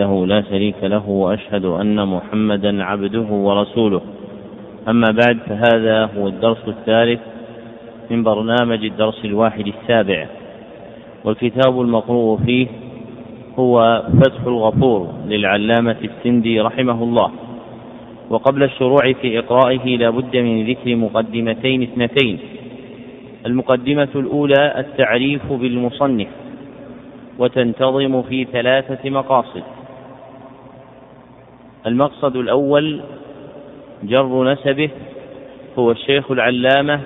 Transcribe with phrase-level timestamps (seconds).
[0.00, 4.00] وحده لا شريك له وأشهد أن محمدا عبده ورسوله.
[4.88, 7.20] أما بعد فهذا هو الدرس الثالث
[8.10, 10.26] من برنامج الدرس الواحد السابع.
[11.24, 12.66] والكتاب المقروء فيه
[13.58, 17.30] هو فتح الغفور للعلامة السندي رحمه الله.
[18.30, 22.38] وقبل الشروع في إقرائه لا بد من ذكر مقدمتين اثنتين.
[23.46, 26.28] المقدمة الأولى التعريف بالمصنف
[27.38, 29.79] وتنتظم في ثلاثة مقاصد.
[31.86, 33.00] المقصد الأول
[34.02, 34.90] جر نسبه
[35.78, 37.00] هو الشيخ العلامة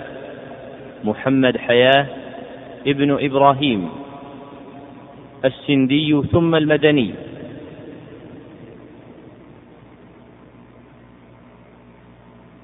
[1.04, 2.06] محمد حياة
[2.86, 3.88] ابن إبراهيم
[5.44, 7.14] السندي ثم المدني.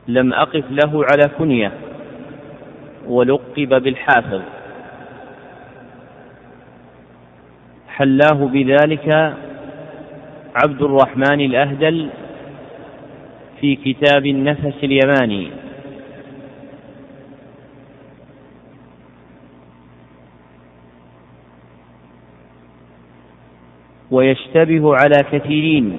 [0.08, 1.72] لم أقف له على كنية
[3.06, 4.42] ولقب بالحافظ.
[7.88, 9.34] حلاه بذلك
[10.54, 12.08] عبد الرحمن الأهدل
[13.60, 15.48] في كتاب النفس اليماني.
[24.10, 25.96] ويشتبه على كثيرين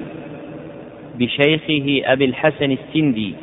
[1.15, 3.35] بشيخه أبي الحسن السندي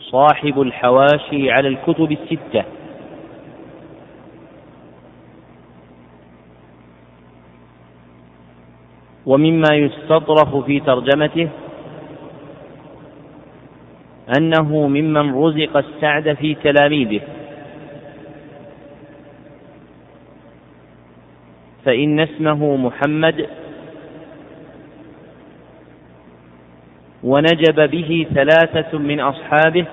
[0.00, 2.64] صاحب الحواشي على الكتب الستة.
[9.26, 11.48] ومما يستطرف في ترجمته
[14.38, 17.20] أنه ممن رزق السعد في تلاميذه.
[21.84, 23.46] فإن اسمه محمد
[27.24, 29.86] ونجب به ثلاثة من أصحابه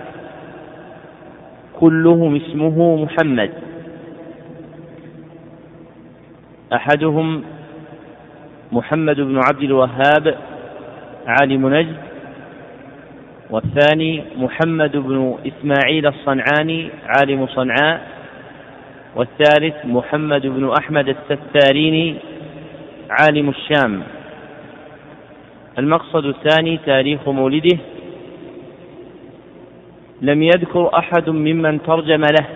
[1.79, 3.51] كلهم اسمه محمد.
[6.73, 7.43] أحدهم
[8.71, 10.37] محمد بن عبد الوهاب
[11.27, 11.95] عالم نجد.
[13.49, 18.07] والثاني محمد بن إسماعيل الصنعاني عالم صنعاء.
[19.15, 22.15] والثالث محمد بن أحمد الستاريني
[23.09, 24.03] عالم الشام.
[25.79, 27.77] المقصد الثاني تاريخ مولده.
[30.21, 32.47] لم يذكر أحد ممن ترجم له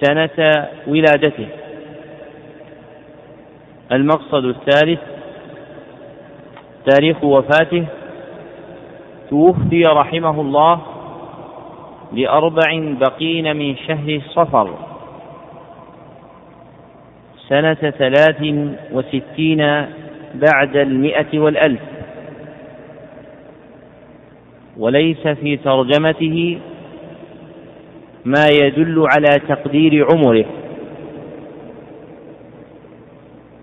[0.00, 1.61] سنة ولادته.
[3.92, 5.00] المقصد الثالث
[6.86, 7.84] تاريخ وفاته
[9.30, 10.80] توفي رحمه الله
[12.12, 14.70] لأربع بقين من شهر صفر
[17.48, 18.42] سنة ثلاث
[18.92, 19.86] وستين
[20.34, 21.80] بعد المئة والألف
[24.76, 26.58] وليس في ترجمته
[28.24, 30.61] ما يدل على تقدير عمره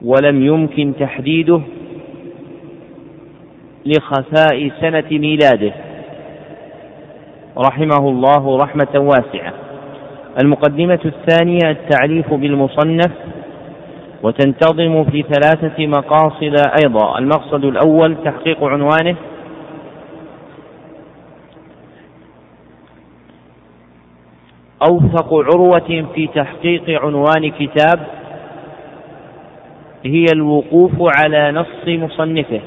[0.06, 1.62] ولم يمكن تحديده
[3.86, 5.74] لخفاء سنة ميلاده.
[7.58, 9.54] رحمه الله رحمة واسعة.
[10.44, 13.12] المقدمة الثانية التعريف بالمصنف
[14.24, 17.20] وتنتظم في ثلاثة مقاصد أيضا.
[17.20, 19.16] المقصد الأول تحقيق عنوانه
[24.90, 28.19] أوثق عروة في تحقيق عنوان كتاب
[30.06, 32.62] هي الوقوف على نص مصنفه.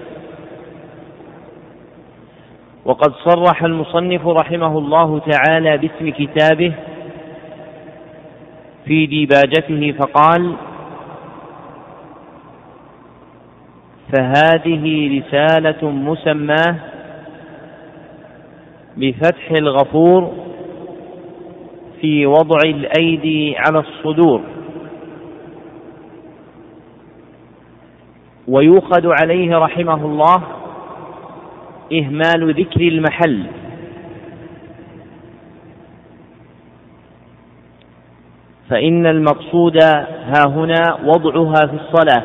[2.84, 6.72] وقد صرح المصنف رحمه الله تعالى باسم كتابه
[8.84, 10.56] في ديباجته فقال
[14.12, 16.76] فهذه رسالة مسماة
[18.96, 20.32] بفتح الغفور
[22.00, 24.40] في وضع الأيدي على الصدور.
[28.48, 30.42] ويوخذ عليه رحمه الله
[31.92, 33.46] إهمال ذكر المحل.
[38.70, 39.76] فإن المقصود
[40.24, 42.22] ها هنا وضعها في الصلاة.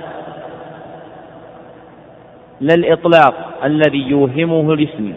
[2.61, 5.13] لا الإطلاق الذي يوهمه الاسم.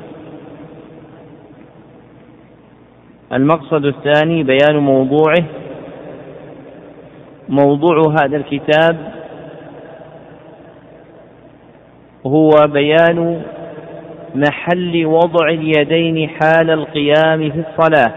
[3.32, 5.44] المقصد الثاني بيان موضوعه.
[7.49, 9.19] موضوع هذا الكتاب
[12.26, 13.43] هو بيان
[14.34, 18.14] محل وضع اليدين حال القيام في الصلاة.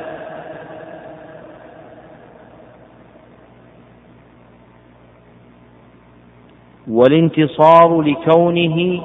[6.88, 9.04] والانتصار لكونه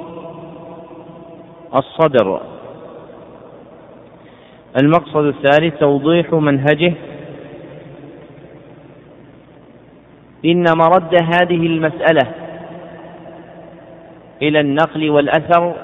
[1.75, 2.41] الصدر.
[4.83, 6.95] المقصد الثالث توضيح منهجه.
[10.45, 12.48] إن مرد هذه المسألة
[14.43, 15.75] إلى النقل والأثر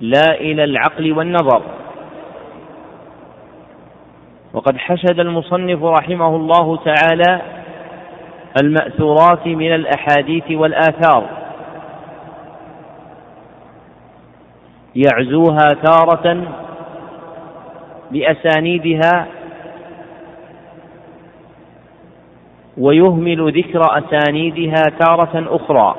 [0.00, 1.62] لا إلى العقل والنظر.
[4.52, 7.40] وقد حشد المصنف رحمه الله تعالى
[8.62, 11.28] المأثورات من الأحاديث والآثار.
[14.96, 16.44] يعزوها تارة
[18.10, 19.26] بأسانيدها
[22.78, 25.94] ويهمل ذكر أسانيدها تارة أخرى.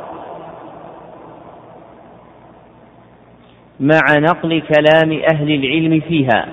[3.80, 6.46] مع نقل كلام أهل العلم فيها.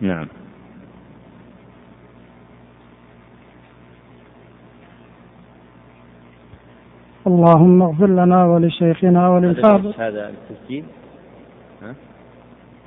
[0.00, 0.26] نعم.
[7.26, 10.84] اللهم اغفر لنا ولشيخنا وللحاضر هذا التسجيل.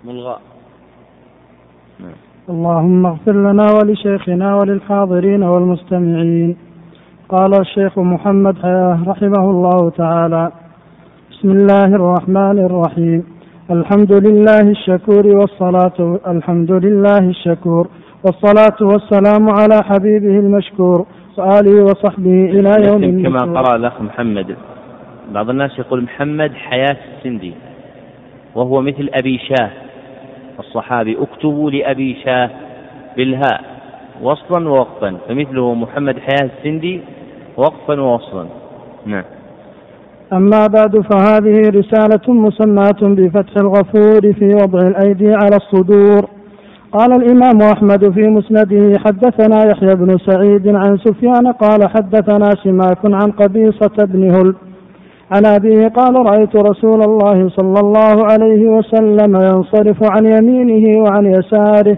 [0.06, 0.38] ملغى
[2.00, 2.20] نعم.
[2.50, 6.56] اللهم اغفر لنا ولشيخنا وللحاضرين والمستمعين.
[7.30, 10.52] قال الشيخ محمد حياه رحمه الله تعالى
[11.32, 13.24] بسم الله الرحمن الرحيم.
[13.72, 17.88] الحمد لله الشكور والصلاة الحمد لله الشكور
[18.24, 21.06] والصلاة والسلام على حبيبه المشكور
[21.38, 24.56] وآله وصحبه إلى يوم كما قرأ الأخ محمد.
[25.34, 27.54] بعض الناس يقول محمد حياة السندي
[28.56, 29.85] وهو مثل أبي شاه.
[30.60, 32.50] الصحابي اكتبوا لأبي شاه
[33.18, 33.62] بالهاء
[34.22, 35.18] وصلا ووقفا.
[35.28, 37.02] فمثله محمد حياة السندي
[37.58, 38.46] وقفا ووصلا.
[39.06, 39.24] نعم.
[40.34, 46.30] أما بعد فهذه رسالة مسماة بفتح الغفور في وضع الأيدي على الصدور.
[46.92, 53.32] قال الإمام أحمد في مسنده حدثنا يحيى بن سعيد عن سفيان قال حدثنا سماك عن
[53.32, 54.56] قبيصة بن هل
[55.32, 61.98] عن أبيه قال رأيت رسول الله صلى الله عليه وسلم ينصرف عن يمينه وعن يساره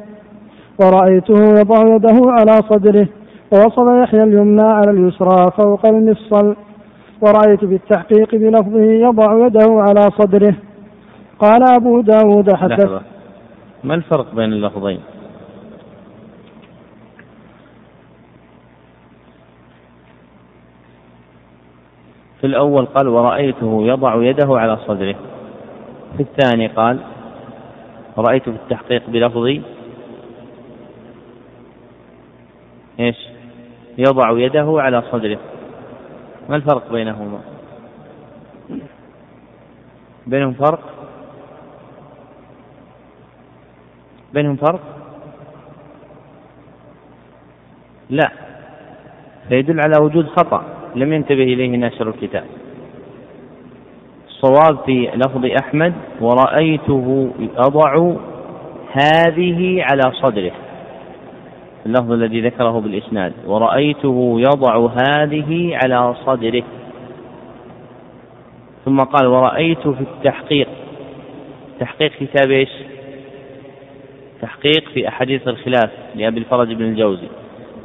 [0.81, 3.07] ورأيته يضع يده على صدره
[3.51, 6.55] ووصل يحيى اليمنى على اليسرى فوق المفصل
[7.21, 10.55] ورأيت بالتحقيق بلفظه يضع يده على صدره.
[11.39, 12.89] قال أبو داود حدث
[13.83, 14.99] ما الفرق بين اللفظين؟
[22.41, 25.15] في الأول قال ورأيته يضع يده على صدره.
[26.17, 26.99] في الثاني قال
[28.17, 29.61] رأيت في التحقيق بلفظي
[32.99, 33.27] إيش؟
[33.97, 35.39] يضع يده على صدره.
[36.49, 37.39] ما الفرق بينهما؟
[40.27, 40.79] بينهم فرق؟
[44.33, 44.81] بينهم فرق؟
[48.09, 48.31] لا.
[49.49, 50.76] فيدل على وجود خطأ.
[50.95, 52.45] لم ينتبه إليه ناشر الكتاب.
[54.27, 58.15] الصواب في لفظ أحمد ورأيته أضع
[58.91, 60.51] هذه على صدره.
[61.85, 66.63] اللفظ الذي ذكره بالإسناد ورأيته يضع هذه على صدره.
[68.85, 70.67] ثم قال ورأيت في التحقيق.
[71.79, 72.69] تحقيق كتاب إيش؟
[74.41, 77.27] تحقيق في أحاديث الخلاف لأبي الفرج بن الجوزي.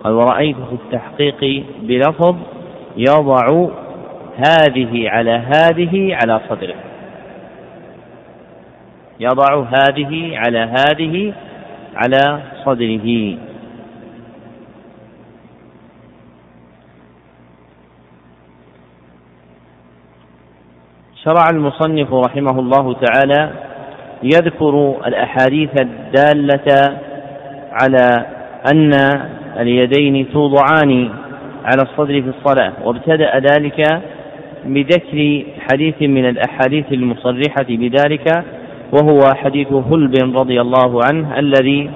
[0.05, 2.37] قال ورأيت في التحقيق بلفظ
[2.97, 3.69] يضع
[4.37, 6.75] هذه على هذه على صدره.
[9.21, 11.35] يضع هذه على هذه
[11.95, 13.39] على صدره.
[21.25, 23.51] شرع المصنف رحمه الله تعالى
[24.23, 26.99] يذكر الأحاديث الدالة
[27.73, 28.27] على
[28.73, 28.93] أن
[29.61, 31.11] اليدين توضعان
[31.65, 32.73] على الصدر في الصلاة.
[32.85, 34.03] وابتدأ ذلك
[34.65, 38.45] بذكر حديث من الأحاديث المصرحة بذلك
[38.93, 41.91] وهو حديث هلب رضي الله عنه الذي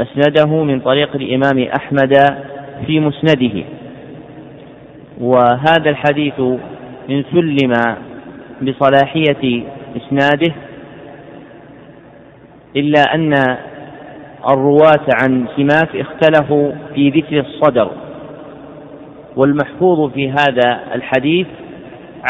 [0.00, 2.14] أسنده من طريق الإمام أحمد
[2.86, 3.64] في مسنده.
[5.20, 6.40] وهذا الحديث
[7.10, 7.72] إن سلم
[8.62, 9.62] بصلاحية
[9.96, 10.54] إسناده
[12.76, 13.32] إلا أن
[14.50, 17.90] الرواة عن سماك اختلفوا في ذكر الصدر.
[19.36, 21.46] والمحفوظ في هذا الحديث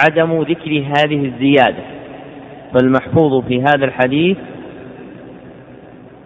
[0.01, 1.83] عدم ذكر هذه الزيادة.
[2.75, 4.37] فالمحفوظ في هذا الحديث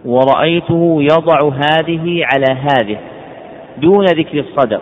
[0.05, 2.97] ورأيته يضع هذه على هذه
[3.77, 4.81] دون ذكر الصدر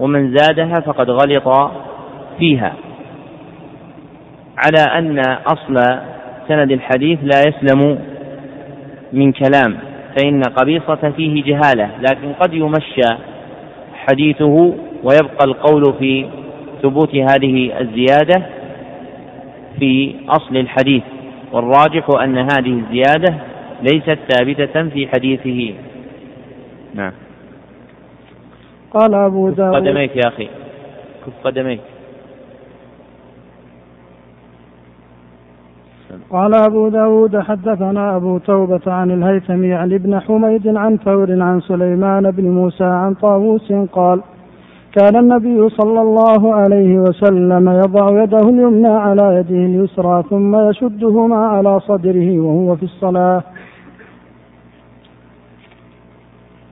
[0.00, 1.70] ومن زادها فقد غلط
[2.38, 2.72] فيها.
[4.56, 6.00] على أن أصل
[6.48, 7.98] سند الحديث لا يسلم
[9.12, 9.78] من كلام
[10.16, 13.16] فإن قبيصة فيه جهالة لكن قد يمشى
[14.10, 16.26] حديثه ويبقى القول في
[16.82, 18.46] ثبوت هذه الزيادة
[19.78, 21.02] في أصل الحديث
[21.52, 23.34] والراجح أن هذه الزيادة
[23.82, 25.74] ليست ثابتة في حديثه.
[26.94, 27.12] نعم.
[28.94, 30.48] قال أبو داود قدميك يا أخي.
[31.26, 31.80] كف قدميك.
[36.30, 42.30] قال أبو داود حدثنا أبو توبة عن الهيثمي عن ابن حميد عن ثور عن سليمان
[42.30, 44.20] بن موسى عن طاووس قال
[44.96, 51.80] كان النبي صلى الله عليه وسلم يضع يده اليمنى على يده اليسرى ثم يشدهما على
[51.80, 53.42] صدره وهو في الصلاة.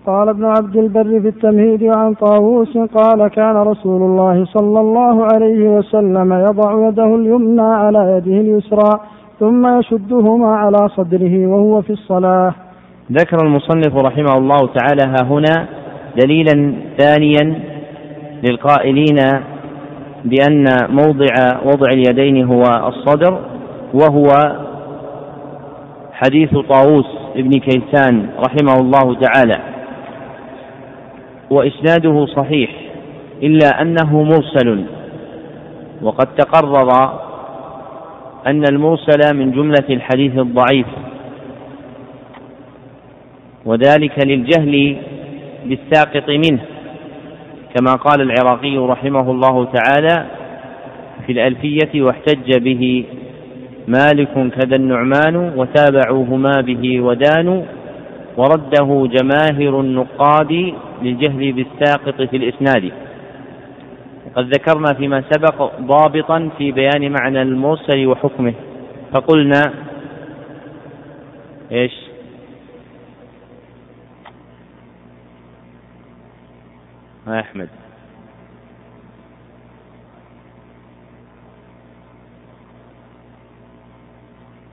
[0.07, 5.69] قال ابن عبد البر في التمهيد عن طاووس قال كان رسول الله صلى الله عليه
[5.69, 9.01] وسلم يضع يده اليمنى على يده اليسرى
[9.41, 12.55] ثم يشدهما على صدره وهو في الصلاة.
[13.13, 15.67] ذكر المصنف رحمه الله تعالى ها هنا
[16.23, 17.61] دليلا ثانيا
[18.45, 19.17] للقائلين
[20.25, 23.39] بأن موضع وضع اليدين هو الصدر
[23.95, 24.27] وهو
[26.13, 27.07] حديث طاووس
[27.37, 29.72] ابن كيسان رحمه الله تعالى.
[31.53, 32.71] وإسناده صحيح
[33.43, 34.85] إلا أنه مرسل.
[36.03, 37.19] وقد تقرر
[38.47, 40.87] أن المرسل من جملة الحديث الضعيف
[43.65, 44.97] وذلك للجهل
[45.67, 46.61] بالساقط منه
[47.75, 50.27] كما قال العراقي رحمه الله تعالى
[51.27, 53.05] في الألفية واحتج به
[53.89, 57.63] مالك كذا النعمان وتابعوهما به ودانوا
[58.37, 62.93] ورده جماهر النقاد للجهل بالساقط في الإسناد.
[64.27, 68.55] وقد ذكرنا فيما سبق ضابطا في بيان معنى المرسل وحكمه.
[69.13, 69.63] فقلنا
[71.73, 71.93] إيش؟
[77.27, 77.69] يا أحمد.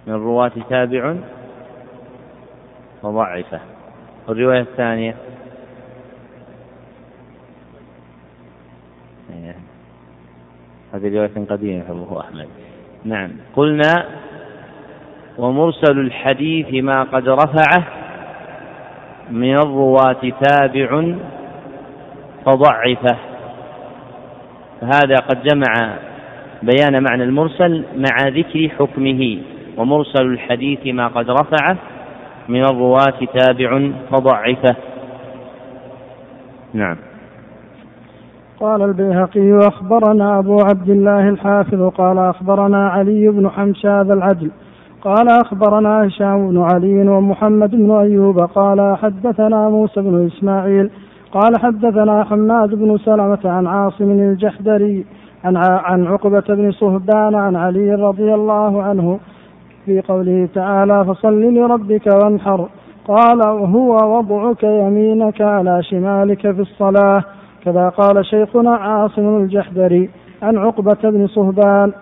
[0.07, 1.15] من الرواة تابع
[3.03, 3.59] وضعفة.
[4.27, 5.15] والرواية الثانية
[10.93, 12.47] هذه رواية قديمة أبو أحمد.
[13.05, 13.29] نعم.
[13.55, 14.05] قلنا
[15.37, 17.83] ومرسل الحديث ما قد رفعه
[19.31, 21.15] من الرواة تابع
[22.45, 23.17] فضعفه.
[24.81, 25.97] فهذا قد جمع
[26.63, 29.37] بيان معنى المرسل مع ذكر حكمه.
[29.77, 31.77] ومرسل الحديث ما قد رفعه
[32.47, 34.75] من الرواة تابع فضعفه.
[36.73, 37.08] نعم.
[38.59, 44.51] قال البيهقي أخبرنا أبو عبد الله الحافظ قال أخبرنا علي بن حمشاد العدل
[45.01, 50.89] قال أخبرنا هشام بن علي ومحمد بن أيوب قال حدثنا موسى بن إسماعيل
[51.31, 55.05] قال حدثنا حماد بن سلمة عن عاصم الجحدري
[55.43, 59.19] عن عن عقبة بن صهبان عن علي رضي الله عنه
[59.85, 62.69] في قوله تعالى فصل لربك وانحر
[63.07, 67.23] قال وهو وضعك يمينك على شمالك في الصلاة
[67.65, 70.09] كذا قال شيخنا عاصم الجحدري
[70.41, 71.93] عن عقبة بن صهبان.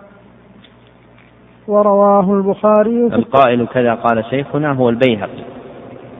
[1.68, 5.44] ورواه البخاري القائل كذا قال شيخنا هو البيهقي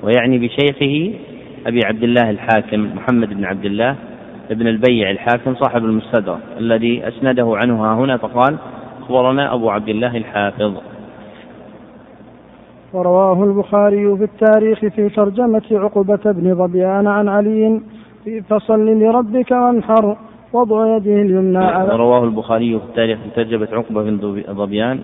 [0.03, 1.19] ويعني بشيخه
[1.67, 3.97] أبي عبد الله الحاكم محمد بن عبد الله
[4.51, 8.57] ابن البيع الحاكم صاحب المستدرك الذي أسنده عنه ها هنا فقال
[9.03, 10.73] أخبرنا أبو عبد الله الحافظ.
[12.93, 17.81] ورواه البخاري في التاريخ في ترجمة عقبة بن ظبيان عن علي
[18.49, 20.17] فصل لربك وانحر
[20.53, 25.01] وضع يده اليمنى على رواه البخاري في التاريخ في ترجمة عقبة بن ظبيان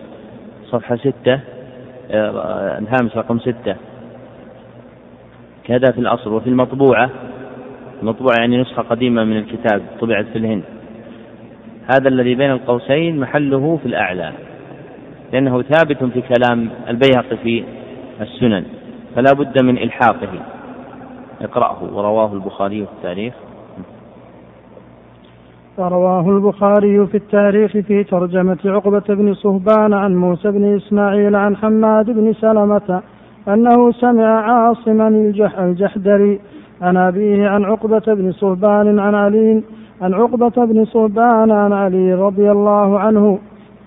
[0.70, 1.40] صفحة ستة
[2.10, 3.76] الهامش رقم ستة.
[5.64, 7.10] كذا في الأصل وفي المطبوعة
[8.02, 10.62] المطبوعة يعني نسخة قديمة من الكتاب طبعت في الهند.
[11.94, 14.32] هذا الذي بين القوسين محله في الأعلى
[15.32, 17.64] لأنه ثابت في كلام البيهقي في
[18.20, 18.64] السنن
[19.14, 20.53] فلا بد من إلحاقه.
[21.44, 23.34] اقرأه ورواه البخاري في التاريخ.
[25.78, 32.10] ورواه البخاري في التاريخ في ترجمة عقبة بن صهبان عن موسى بن إسماعيل عن حماد
[32.10, 33.02] بن سلمة
[33.48, 36.40] أنه سمع عاصما الجح الجحدري
[36.82, 39.62] عن أبيه عن عقبة بن صهبان عن علي
[40.02, 43.38] عن عقبة بن صهبان عن علي رضي الله عنه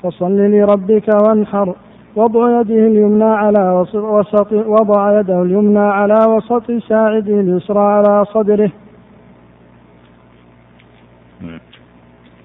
[0.04, 1.76] فصل لربك وانحر.
[2.18, 8.72] وضع يده اليمنى على وسط وضع يده اليمنى على وسط ساعده اليسرى على صدره.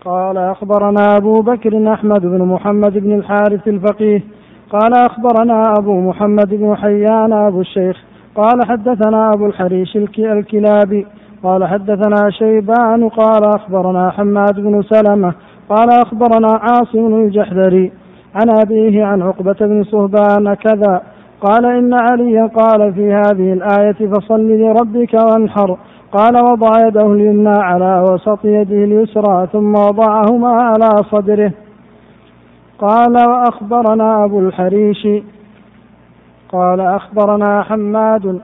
[0.04, 4.22] قال أخبرنا أبو بكر أحمد بن محمد بن الحارث الفقيه.
[4.70, 7.96] قال أخبرنا أبو محمد بن حيان أبو الشيخ.
[8.34, 11.06] قال حدثنا أبو الحريش الكلابي.
[11.42, 13.08] قال حدثنا شيبان.
[13.08, 15.34] قال أخبرنا حماد بن سلمة.
[15.68, 17.92] قال أخبرنا عاصم الجحدري.
[18.34, 21.02] عن أبيه عن عقبة بن صهبان كذا
[21.40, 25.76] قال إن عليا قال في هذه الآية فصل لربك وانحر
[26.12, 31.52] قال وضع يده اليمنى على وسط يده اليسرى ثم وضعهما على صدره.
[32.78, 35.08] قال وأخبرنا أبو الحريش
[36.52, 38.40] قال أخبرنا حماد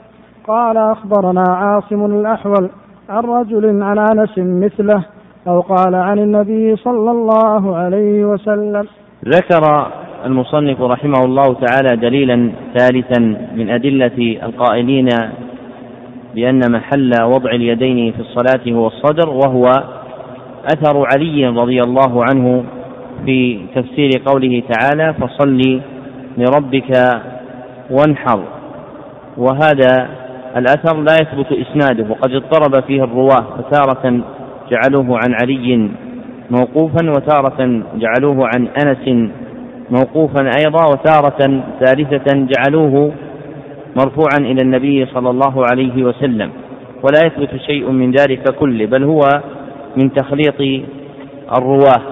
[0.46, 2.70] قال أخبرنا عاصم الأحول
[3.08, 5.04] عن رجل عن أنس مثله
[5.48, 8.86] أو قال عن النبي صلى الله عليه وسلم.
[9.24, 9.90] ذكر
[10.24, 13.20] المصنف رحمه الله تعالى دليلا ثالثا
[13.54, 15.08] من أدلة القائلين
[16.34, 19.72] بأن محل وضع اليدين في الصلاة هو الصدر وهو
[20.64, 22.64] أثر علي رضي الله عنه
[23.26, 25.80] في تفسير قوله تعالى فصل
[26.38, 27.20] لربك
[27.90, 28.42] وانحر
[29.36, 30.08] وهذا
[30.56, 34.20] الأثر لا يثبت إسناده وقد اضطرب فيه الرواة فتارة
[34.70, 35.90] جعلوه عن علي
[36.50, 39.30] موقوفا وتارة جعلوه عن أنس
[39.90, 43.12] موقوفا أيضا وتارة ثالثة جعلوه
[43.96, 46.50] مرفوعا إلى النبي صلى الله عليه وسلم.
[47.02, 49.20] ولا يثبت شيء من ذلك كله بل هو
[49.96, 50.84] من تخليط
[51.58, 52.02] الرواة.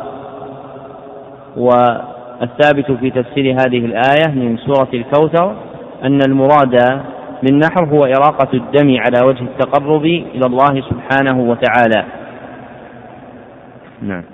[1.56, 5.54] والثابت في تفسير هذه الآية من سورة الكوثر
[6.04, 7.02] أن المراد
[7.42, 12.04] بالنحر هو إراقة الدم على وجه التقرب إلى الله سبحانه وتعالى.
[14.02, 14.24] نعم.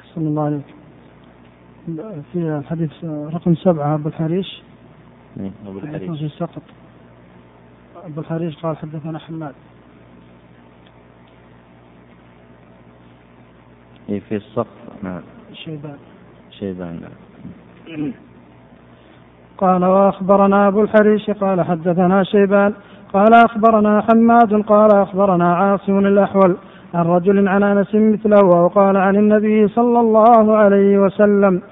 [0.00, 0.64] أحسن الله عليك.
[2.32, 4.62] في الحديث رقم سبعة أبو الحريش.
[5.36, 6.32] نعم، أبو الحريش.
[6.32, 6.62] سقط
[8.04, 9.54] أبو الحريش قال حدثنا حماد.
[14.06, 14.66] في السقف
[15.02, 15.22] نعم.
[15.52, 15.98] شيبان.
[16.50, 17.00] شيبان.
[17.88, 18.12] نعم
[19.58, 22.74] قال وأخبرنا أبو الحريش قال حدثنا شيبان.
[23.12, 26.56] قال أخبرنا حماد قال أخبرنا عاصم الأحول.
[26.94, 31.62] عن رجل عن أنس مثله وقال عن النبي صلى الله عليه وسلم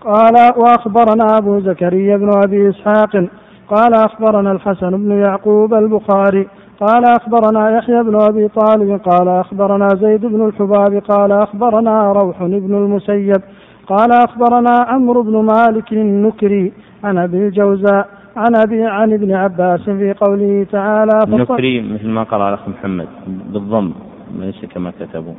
[0.00, 3.24] قال وأخبرنا أبو زكريا بن أبي إسحاق
[3.68, 6.48] قال أخبرنا الحسن بن يعقوب البخاري
[6.80, 12.74] قال أخبرنا يحيى بن أبي طالب قال أخبرنا زيد بن الحباب قال أخبرنا روح بن
[12.74, 13.42] المسيب
[13.86, 16.72] قال أخبرنا عمرو بن مالك النكري
[17.04, 22.48] عن أبي الجوزاء عن أبي عن ابن عباس في قوله تعالى النكري مثل ما قرأ
[22.48, 23.92] الأخ محمد بالضم
[24.38, 25.34] ليس كما كتبوا.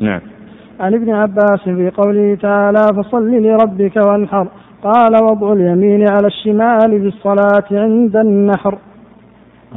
[0.00, 0.20] نعم.
[0.80, 4.48] عن ابن عباس في قوله تعالى فصل لربك وانحر.
[4.82, 8.78] قال وضع اليمين على الشمال في الصلاة عند النحر.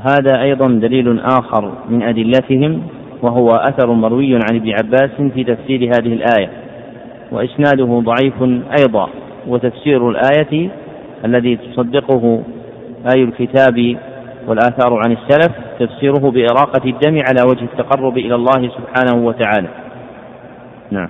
[0.02, 2.82] هذا أيضا دليل آخر من أدلتهم
[3.22, 6.50] وهو أثر مروي عن ابن عباس في تفسير هذه الآية.
[7.32, 8.44] وإسناده ضعيف
[8.80, 9.10] أيضا
[9.48, 10.70] وتفسير الآية
[11.26, 12.44] الذي تصدقه
[13.16, 13.98] آي الكتاب
[14.48, 19.68] والآثار عن السلف تفسيره بإراقة الدم على وجه التقرب إلى الله سبحانه وتعالى.
[20.92, 21.10] نعم.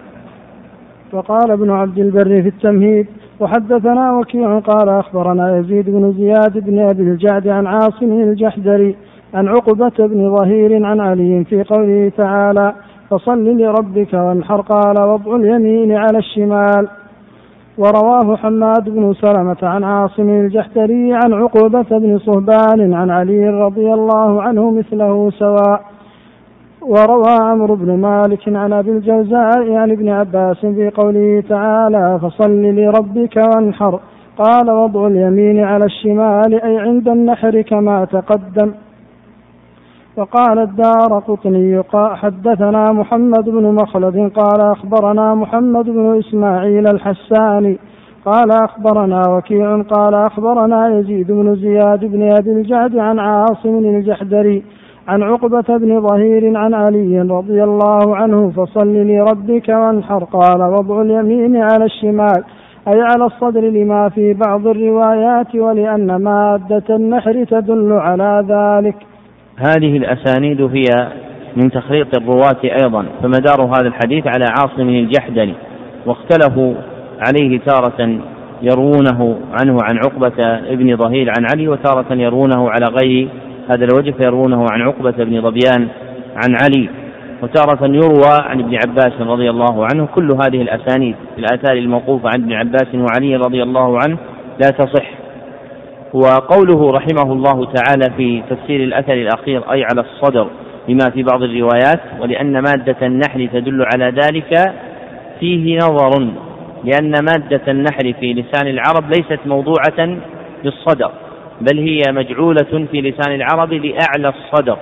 [1.13, 3.07] وقال ابن عبد البر في التمهيد
[3.39, 8.95] وحدثنا وكيع قال أخبرنا يزيد بن زياد بن أبي الجعد عن عاصم الجحدري
[9.33, 12.73] عن عقبة بن ظهير عن علي في قوله تعالى
[13.09, 16.87] فصل لربك وانحر قال وضع اليمين على الشمال.
[17.79, 24.41] ورواه حماد بن سلمة عن عاصم الجحتري عن عقبة بن صهبان عن علي رضي الله
[24.41, 25.81] عنه مثله سواء.
[26.81, 33.37] وروى عمرو بن مالك عن أبي الجوزاء عن ابن عباس في قوله تعالى فصل لربك
[33.37, 33.99] وانحر
[34.37, 38.71] قال وضع اليمين على الشمال أي عند النحر كما تقدم
[40.19, 47.79] وقال الدار قطني حدثنا محمد بن مخلد قال أخبرنا محمد بن إسماعيل الحساني
[48.25, 54.63] قال أخبرنا وكيع قال أخبرنا يزيد بن زياد بن أبي الجعد عن عاصم الجحدري
[55.07, 61.57] عن عقبة بن ظهير عن علي رضي الله عنه فصل لربك وانحر قال وضع اليمين
[61.57, 62.43] على الشمال
[62.87, 69.08] أي على الصدر لما في بعض الروايات ولأن مادة النحر تدل على ذلك.
[69.59, 71.07] هذه الأسانيد هي
[71.55, 75.53] من تخليط الرواة أيضا فمدار هذا الحديث على عاصم الجحدري
[76.05, 76.73] واختلفوا
[77.27, 78.19] عليه تارة
[78.61, 83.27] يروونه عنه عن عقبة ابن ظهير عن علي وتارة يروونه على غير
[83.69, 85.87] هذا الوجه فيروونه عن عقبة بن ظبيان
[86.35, 86.89] عن علي.
[87.43, 92.53] وتارة يروى عن ابن عباس رضي الله عنه كل هذه الأسانيد الآثار الموقوفة عن ابن
[92.53, 94.17] عباس وعلي رضي الله عنه
[94.63, 95.18] لا تصح.
[96.13, 100.47] وقوله رحمه الله تعالى في تفسير الأثر الأخير أي على الصدر
[100.87, 104.73] لما في بعض الروايات ولأن مادة النحل تدل على ذلك
[105.39, 106.27] فيه نظر
[106.83, 110.17] لأن مادة النحل في لسان العرب ليست موضوعة
[110.63, 111.11] للصدر
[111.61, 114.77] بل هي مجعولة في لسان العرب لأعلى الصدر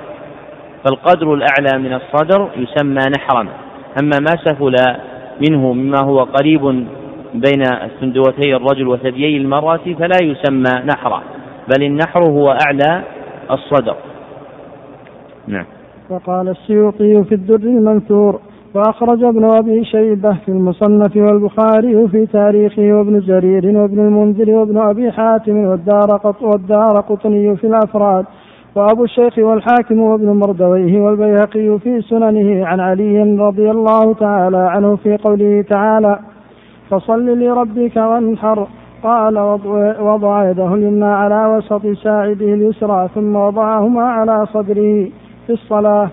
[0.85, 3.47] فالقدر الأعلى من الصدر يسمى نحرا
[4.01, 4.75] أما ما سفل
[5.47, 6.87] منه مما هو قريب
[7.39, 7.63] بين
[8.00, 11.23] سندوتي الرجل وثديي المرأة فلا يسمى نحرا
[11.67, 13.04] بل النحر هو أعلى
[13.52, 13.95] الصدر.
[15.47, 15.65] نعم.
[16.10, 18.39] وقال السيوطي في الدر المنثور
[18.73, 25.12] وأخرج ابن أبي شيبة في المصنف والبخاري في تاريخه وابن جرير وابن المنذر وابن أبي
[25.12, 28.26] حاتم والدار, قط والدار قطني في الأفراد
[28.76, 35.17] وأبو الشيخ والحاكم وابن مردويه والبيهقي في سننه عن علي رضي الله تعالى عنه في
[35.17, 36.19] قوله تعالى
[36.89, 38.67] فصل لربك وانحر.
[39.04, 39.38] قال
[40.00, 45.08] وضع يده اليمنى على وسط ساعده اليسرى ثم وضعهما على صدره
[45.47, 46.10] في الصلاة.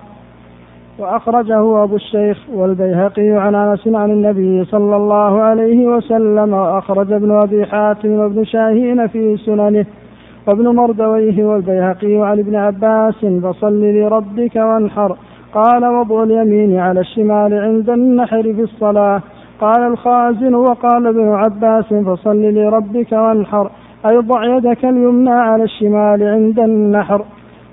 [0.99, 7.67] وأخرجه أبو الشيخ والبيهقي عن أنس عن النبي صلى الله عليه وسلم وأخرج ابن أبي
[7.67, 9.87] حاتم وابن شاهين في سننه
[10.47, 15.17] وابن مردويه والبيهقي عن ابن عباس فصل لربك وانحر.
[15.55, 19.23] قال وضع اليمين على الشمال عند النحر في الصلاة.
[19.65, 23.71] قال الخازن وقال ابن عباس فصل لربك وانحر.
[24.07, 27.25] أي ضع يدك اليمنى على الشمال عند النحر.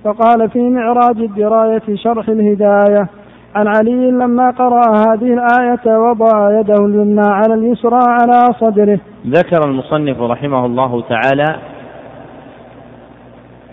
[0.04, 3.08] فقال في معراج الدراية شرح الهداية.
[3.56, 8.99] عن علي لما قرأ هذه الآية وضع يده اليمنى على اليسرى على صدره.
[9.27, 11.56] ذكر المصنف رحمه الله تعالى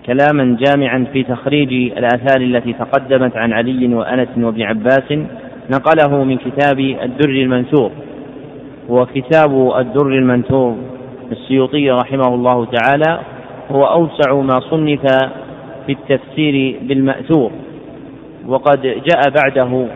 [0.06, 5.12] كلاما جامعا في تخريج الآثار التي تقدمت عن علي وأنس وابن عباس
[5.70, 7.90] نقله من كتاب الدر المنثور.
[8.88, 10.76] وكتاب الدر المنثور
[11.32, 13.20] السيوطي رحمه الله تعالى
[13.70, 15.06] هو أوسع ما صنف
[15.86, 17.50] في التفسير بالمأثور.
[18.46, 19.86] وقد جاء بعده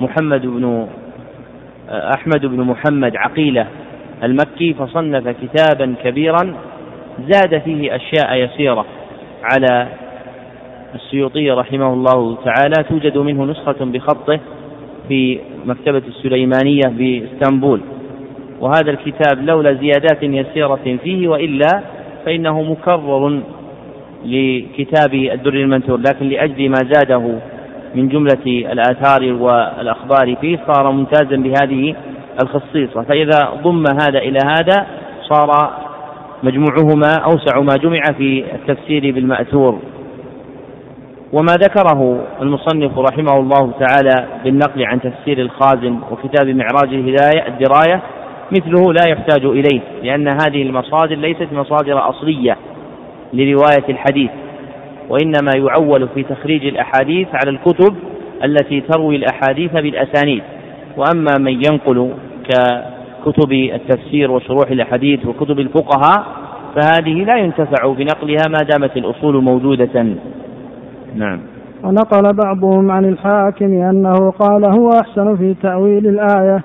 [0.00, 0.86] محمد بن
[1.88, 3.66] أحمد بن محمد عقيلة
[4.22, 6.54] المكي فصنف كتابا كبيرا
[7.28, 8.86] زاد فيه أشياء يسيرة
[9.42, 9.86] على
[10.94, 12.84] السيوطي رحمه الله تعالى.
[12.88, 14.40] توجد منه نسخة بخطه
[15.08, 17.80] في مكتبة السليمانية بإسطنبول
[18.60, 21.82] وهذا الكتاب لولا زيادات يسيرة فيه وإلا
[22.26, 23.40] فإنه مكرر
[24.24, 27.38] لكتاب الدر المنثور لكن لأجل ما زاده
[27.94, 31.94] من جملة الآثار والأخبار فيه صار ممتازا بهذه
[32.42, 33.02] الخصيصة.
[33.02, 34.86] فإذا ضم هذا إلى هذا
[35.28, 35.70] صار
[36.42, 39.78] مجموعهما أوسع ما جمع في التفسير بالمأثور.
[41.32, 48.02] وما ذكره المصنف رحمه الله تعالى بالنقل عن تفسير الخازن وكتاب معراج الهداية الدراية
[48.52, 52.56] مثله لا يحتاج إليه لأن هذه المصادر ليست مصادر أصلية
[53.32, 54.30] لرواية الحديث
[55.08, 57.94] وإنما يعول في تخريج الأحاديث على الكتب
[58.44, 60.42] التي تروي الأحاديث بالأسانيد.
[60.96, 62.10] وأما من ينقل
[62.44, 66.26] ككتب التفسير وشروح الأحاديث وكتب الفقهاء
[66.76, 70.06] فهذه لا ينتفع بنقلها ما دامت الأصول موجودة.
[71.14, 71.40] نعم.
[71.84, 76.62] ونقل بعضهم عن الحاكم أنه قال هو أحسن في تأويل الآية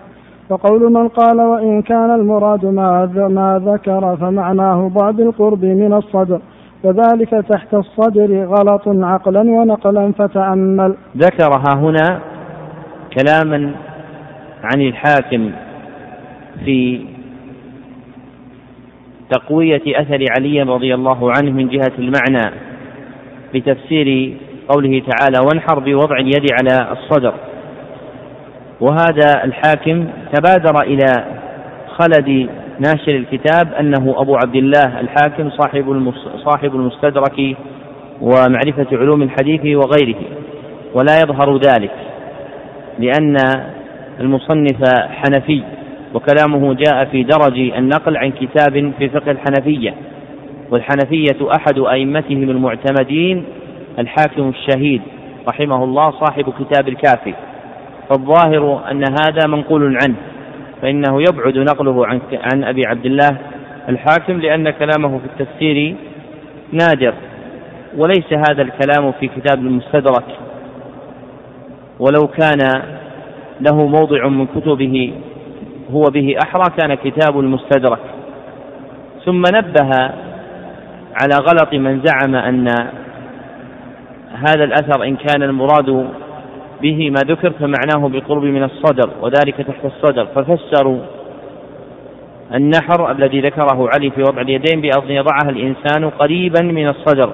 [0.50, 6.40] وقول من قال وإن كان المراد ما, ما ذكر فمعناه ضع بالقرب من الصدر.
[6.84, 10.96] وذلك تحت الصدر غلط عقلا ونقلا فتأمل.
[11.18, 12.20] ذكرها هنا
[13.18, 13.72] كلاما
[14.64, 15.52] عن الحاكم
[16.66, 17.06] في
[19.30, 22.52] تقوية أثر علي رضي الله عنه من جهة المعنى
[23.54, 27.34] بتفسير قوله تعالى وانحر بوضع اليد على الصدر
[28.82, 31.26] وهذا الحاكم تبادر إلى
[31.88, 36.14] خلد ناشر الكتاب أنه أبو عبد الله الحاكم صاحب
[36.46, 37.58] صاحب المستدرك
[38.22, 40.22] ومعرفة علوم الحديث وغيره.
[40.94, 41.92] ولا يظهر ذلك
[43.00, 43.36] لأن
[44.20, 45.64] المصنف حنفي
[46.14, 49.94] وكلامه جاء في درج النقل عن كتاب في فقه الحنفية.
[50.72, 53.46] والحنفية أحد أئمتهم المعتمدين
[54.00, 55.02] الحاكم الشهيد
[55.48, 57.34] رحمه الله صاحب كتاب الكافي.
[58.10, 60.16] فالظاهر أن هذا منقول عنه
[60.82, 63.38] فإنه يبعد نقله عن عن أبي عبد الله
[63.90, 65.96] الحاكم لأن كلامه في التفسير
[66.72, 67.14] نادر
[67.98, 70.26] وليس هذا الكلام في كتاب المستدرك.
[72.00, 72.60] ولو كان
[73.62, 75.14] له موضع من كتبه
[75.92, 78.00] هو به أحرى كان كتاب المستدرك.
[79.26, 79.90] ثم نبه
[81.22, 82.68] على غلط من زعم أن
[84.48, 86.10] هذا الأثر إن كان المراد
[86.86, 90.26] به ما ذكر فمعناه بالقرب من الصدر وذلك تحت الصدر.
[90.26, 91.00] ففسروا
[92.54, 97.30] النحر الذي ذكره علي في وضع اليدين بأن يضعها الإنسان قريبا من الصدر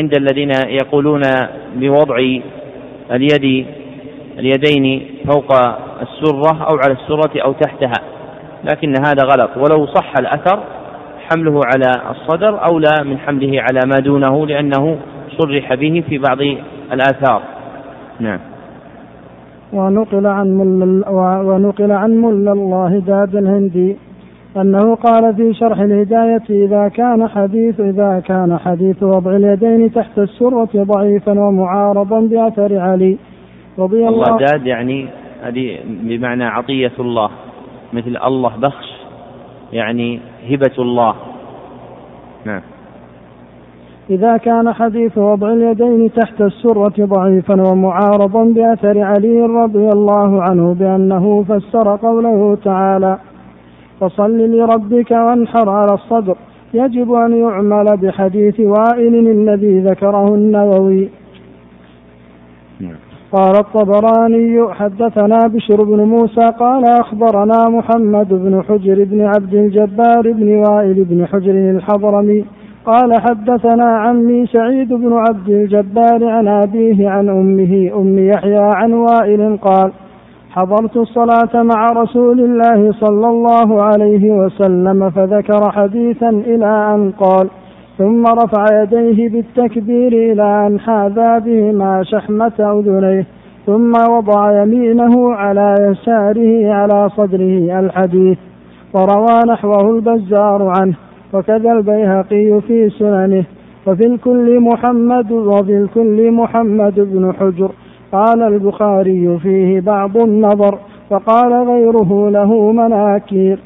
[0.00, 0.50] عند الذين
[0.82, 1.22] يقولون
[1.74, 2.16] بوضع
[3.10, 3.66] اليد
[4.38, 5.52] اليدين فوق
[6.02, 8.04] السرة أو على السرة أو تحتها.
[8.64, 9.50] لكن هذا غلط.
[9.56, 10.60] ولو صح الأثر
[11.30, 14.98] حمله على الصدر أولى من حمله على ما دونه لأنه
[15.38, 16.40] صرح به في بعض
[16.92, 17.42] الآثار.
[18.20, 18.49] نعم.
[19.72, 21.04] ونقل عن مل
[21.48, 23.96] ونقل عن ملا الله داد الهندي
[24.56, 30.68] أنه قال في شرح الهداية إذا كان حديث إذا كان حديث وضع اليدين تحت السرة
[30.74, 33.18] ضعيفا ومعارضا بأثر علي.
[33.78, 35.08] رضي الله الوداد يعني
[35.42, 37.30] هذه بمعنى عطية الله
[37.92, 38.90] مثل الله بخش
[39.72, 41.14] يعني هبة الله.
[42.44, 42.62] نعم.
[44.10, 51.44] إذا كان حديث وضع اليدين تحت السرة ضعيفا ومعارضا بأثر علي رضي الله عنه بأنه
[51.48, 53.18] فسر قوله تعالى
[54.00, 56.36] فصل لربك وانحر على الصدر
[56.74, 61.08] يجب أن يعمل بحديث وائل الذي ذكره النووي
[62.80, 62.96] نعم.
[63.32, 70.56] قال الطبراني حدثنا بشر بن موسى قال أخبرنا محمد بن حجر بن عبد الجبار بن
[70.56, 72.44] وائل بن حجر الحضرمي
[72.86, 79.58] قال حدثنا عمي سعيد بن عبد الجبار عن أبيه عن أمه أم يحيى عن وائل
[79.62, 79.92] قال
[80.50, 87.48] حضرت الصلاة مع رسول الله صلى الله عليه وسلم فذكر حديثا إلى أن قال
[87.98, 93.26] ثم رفع يديه بالتكبير إلى أن حاذا بهما شحمة أذنيه
[93.66, 98.38] ثم وضع يمينه على يساره على صدره الحديث
[98.94, 101.09] وروى نحوه البزار عنه.
[101.32, 103.44] وكذا البيهقي في سننه
[103.86, 107.70] وفي الكل محمد وفي الكل محمد بن حجر.
[108.12, 110.78] قال البخاري فيه بعض النظر
[111.10, 113.58] وقال غيره له مناكير.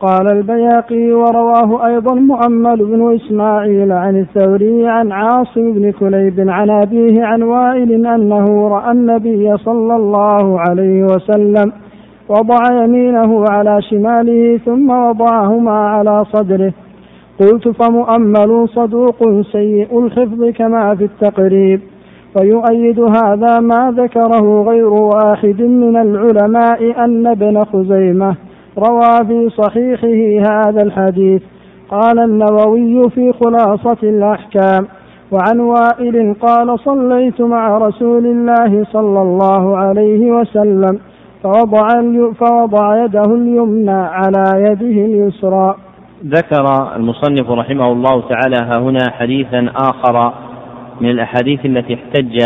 [0.00, 7.24] قال البياقي ورواه أيضا مؤمل بن إسماعيل عن الثوري عن عاصم بن كليب عن أبيه
[7.24, 11.72] عن وائل أنه رأى النبي صلى الله عليه وسلم
[12.28, 16.72] وضع يمينه على شماله ثم وضعهما على صدره.
[17.40, 21.80] قلت فمؤمل صدوق سيء الحفظ كما في التقريب.
[22.36, 28.36] ويؤيد هذا ما ذكره غير واحد من العلماء أن ابن خزيمة
[28.78, 31.42] روى في صحيحه هذا الحديث.
[31.90, 34.86] قال النووي في خلاصة الأحكام
[35.32, 40.98] وعن وائل قال صليت مع رسول الله صلى الله عليه وسلم
[41.46, 41.88] فوضع,
[42.32, 45.76] فوضع يده اليمنى على يده اليسرى.
[46.24, 50.32] ذكر المصنف رحمه الله تعالى ها هنا حديثا آخر
[51.00, 52.38] من الأحاديث التي احتج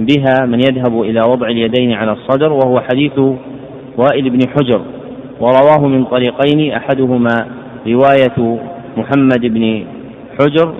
[0.00, 3.18] بها من يذهب إلى وضع اليدين على الصدر وهو حديث
[3.98, 4.80] وائل بن حجر
[5.40, 7.46] ورواه من طريقين أحدهما
[7.86, 8.58] رواية
[8.96, 9.84] محمد بن
[10.40, 10.74] حجر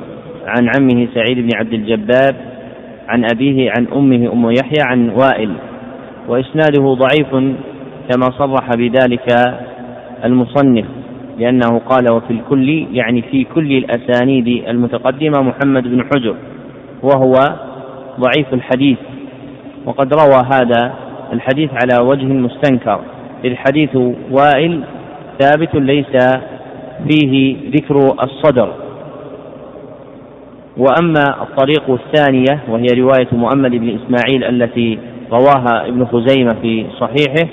[0.47, 2.35] عن عمه سعيد بن عبد الجبار
[3.09, 5.51] عن أبيه عن أمه أم يحيى عن وائل.
[6.29, 7.57] وإسناده ضعيف
[8.11, 9.27] كما صرح بذلك
[10.25, 10.85] المصنف
[11.39, 16.35] لأنه قال وفي الكل يعني في كل الأسانيد المتقدمة محمد بن حجر
[17.03, 17.33] وهو
[18.21, 18.99] ضعيف الحديث.
[19.87, 20.95] وقد روى هذا
[21.33, 23.01] الحديث على وجه مستنكر
[23.45, 23.97] إذ حديث
[24.31, 24.81] وائل
[25.41, 26.17] ثابت ليس
[27.11, 28.73] فيه ذكر الصدر.
[30.77, 34.99] وأما الطريق الثانية وهي رواية مؤمل بن إسماعيل التي
[35.33, 37.49] رواها ابن خزيمة في صحيحه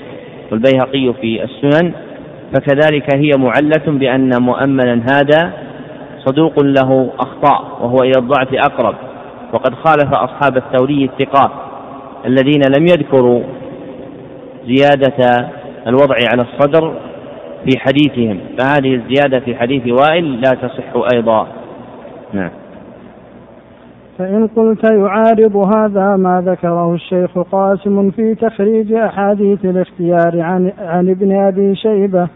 [0.52, 1.92] والبيهقي في السنن
[2.54, 5.52] فكذلك هي معلة بأن مؤملا هذا
[6.24, 8.94] صدوق له أخطاء وهو إلى الضعف أقرب
[9.52, 11.50] وقد خالف أصحاب الثوري الثقات
[12.26, 13.42] الذين لم يذكروا
[14.66, 15.48] زيادة
[15.86, 16.94] الوضع على الصدر
[17.64, 21.46] في حديثهم فهذه الزيادة في حديث وائل لا تصح أيضا.
[22.32, 22.50] نعم.
[24.20, 31.32] فإن قلت يعارض هذا ما ذكره الشيخ قاسم في تخريج أحاديث الاختيار عن, عن ابن
[31.32, 32.28] أبي شيبة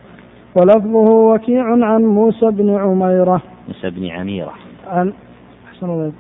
[0.57, 3.43] ولفظه وكيع عن موسى بن عميرة.
[3.69, 4.53] موسى بن عميرة.
[4.91, 5.13] عن
[5.69, 6.13] أحسن الله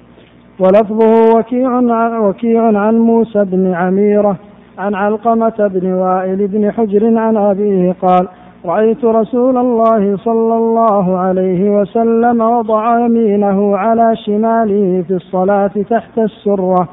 [0.58, 4.36] ولفظه وكيع عن, وكيع عن موسى بن عميرة
[4.78, 8.28] عن علقمة بن وائل بن حجر عن أبيه قال
[8.66, 16.88] رأيت رسول الله صلى الله عليه وسلم وضع يمينه على شماله في الصلاة تحت السرة.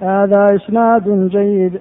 [0.00, 1.80] هذا إسناد جيد.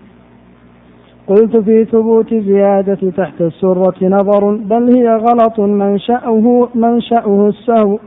[1.28, 5.60] قلت في ثبوت زيادة تحت السرة نظر بل هي غلط.
[5.60, 7.98] منشأه منشأه السهو.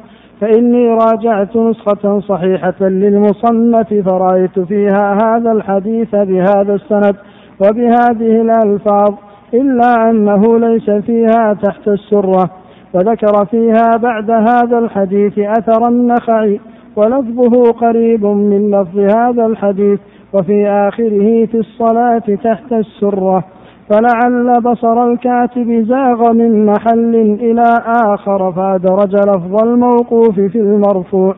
[0.40, 7.16] فإني راجعت نسخة صحيحة للمصنف فرأيت فيها هذا الحديث بهذا السند
[7.60, 9.14] وبهذه الألفاظ.
[9.60, 12.50] إلا أنه ليس فيها تحت السرة
[12.94, 16.60] وذكر فيها بعد هذا الحديث أثر النخعي
[16.96, 20.00] ولفظه قريب من لفظ هذا الحديث
[20.32, 23.44] وفي آخره في الصلاة تحت السرة.
[23.90, 31.34] فلعل بصر الكاتب زاغ من محل إلى آخر فأدرج لفظ الموقوف في المرفوع.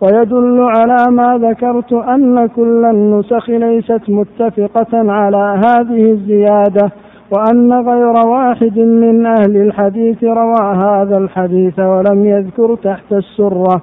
[0.00, 6.92] ويدل على ما ذكرت أن كل النسخ ليست متفقة على هذه الزيادة.
[7.30, 13.82] وأن غير واحد من أهل الحديث روى هذا الحديث ولم يذكر تحت السرة.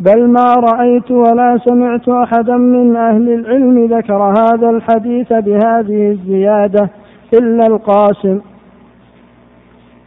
[0.00, 6.90] بل ما رأيت ولا سمعت أحدا من أهل العلم ذكر هذا الحديث بهذه الزيادة
[7.34, 8.40] إلا القاسم.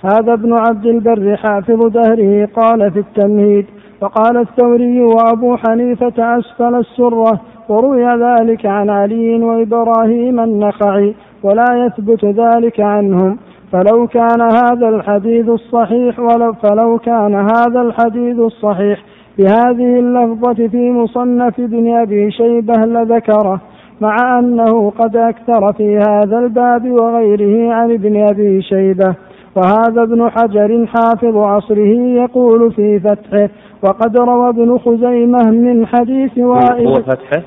[0.03, 3.65] هذا ابن عبد البر حافظ دهره قال في التمهيد
[4.01, 11.15] وقال الثوري وأبو حنيفة أسفل السرة وروي ذلك عن علي وإبراهيم النخعي
[11.45, 13.37] ولا يثبت ذلك عنهم.
[13.71, 19.03] فلو كان هذا الحديث الصحيح ولو فلو كان هذا الحديث الصحيح
[19.37, 23.61] بهذه اللفظة في مصنف ابن أبي شيبة لذكره
[24.01, 29.15] مع أنه قد أكثر في هذا الباب وغيره عن ابن أبي شيبة.
[29.55, 33.49] وهذا ابن حجر حافظ عصره يقول في فتحه
[33.83, 37.41] وقد روى ابن خزيمة من حديث وائل هو فتحه؟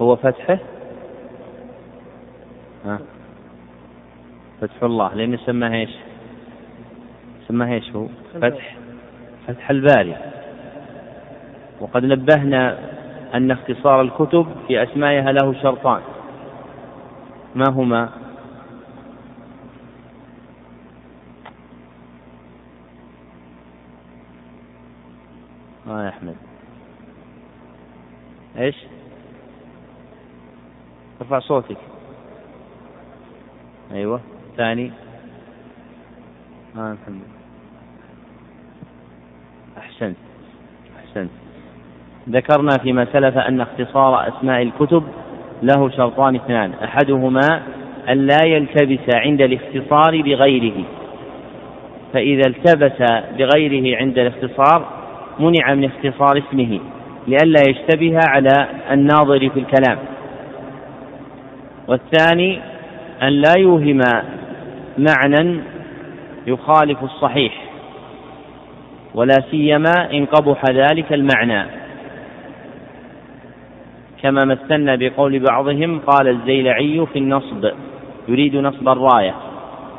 [0.00, 0.71] هو فتحه؟
[4.62, 5.90] فتح الله لأن سماه إيش؟
[7.48, 8.76] سماه إيش هو؟ فتح
[9.46, 10.16] فتح الباري
[11.80, 12.78] وقد نبهنا
[13.34, 16.00] أن اختصار الكتب في أسمائها له شرطان
[17.54, 18.08] ما هما؟
[25.88, 26.36] آه يا أحمد
[28.58, 28.76] إيش
[31.20, 31.76] ارفع صوتك
[33.92, 34.20] أيوه
[34.56, 34.90] ثاني
[36.76, 37.32] آه محمد
[39.78, 40.16] أحسنت
[40.98, 41.30] أحسنت.
[42.28, 45.04] ذكرنا فيما سلف أن اختصار أسماء الكتب
[45.62, 46.72] له شرطان اثنان.
[46.84, 47.62] أحدهما
[48.08, 50.84] أن لا يلتبس عند الاختصار بغيره.
[52.12, 54.86] فإذا التبس بغيره عند الاختصار
[55.38, 56.80] منع من اختصار اسمه
[57.26, 59.98] لئلا يشتبه على الناظر في الكلام.
[61.88, 62.71] والثاني
[63.22, 64.00] أن لا يوهم
[64.98, 65.60] معنى
[66.46, 67.62] يخالف الصحيح
[69.14, 71.64] ولا سيما إن قبح ذلك المعنى.
[74.22, 77.70] كما مثلنا بقول بعضهم قال الزيلعي في النصب
[78.28, 79.34] يريد نصب الراية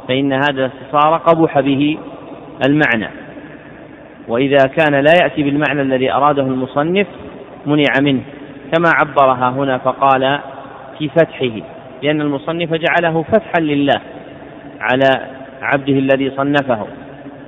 [0.08, 1.98] فإن هذا الاختصار قبح به
[2.68, 3.10] المعنى.
[4.28, 7.08] وإذا كان لا يأتي بالمعنى الذي أراده المصنف
[7.66, 8.22] منع منه
[8.74, 10.40] كما عبرها هنا فقال
[11.00, 11.73] في فتحه.
[12.04, 14.02] لأن المصنف جعله فتحا لله
[14.80, 15.28] على
[15.62, 16.86] عبده الذي صنفه.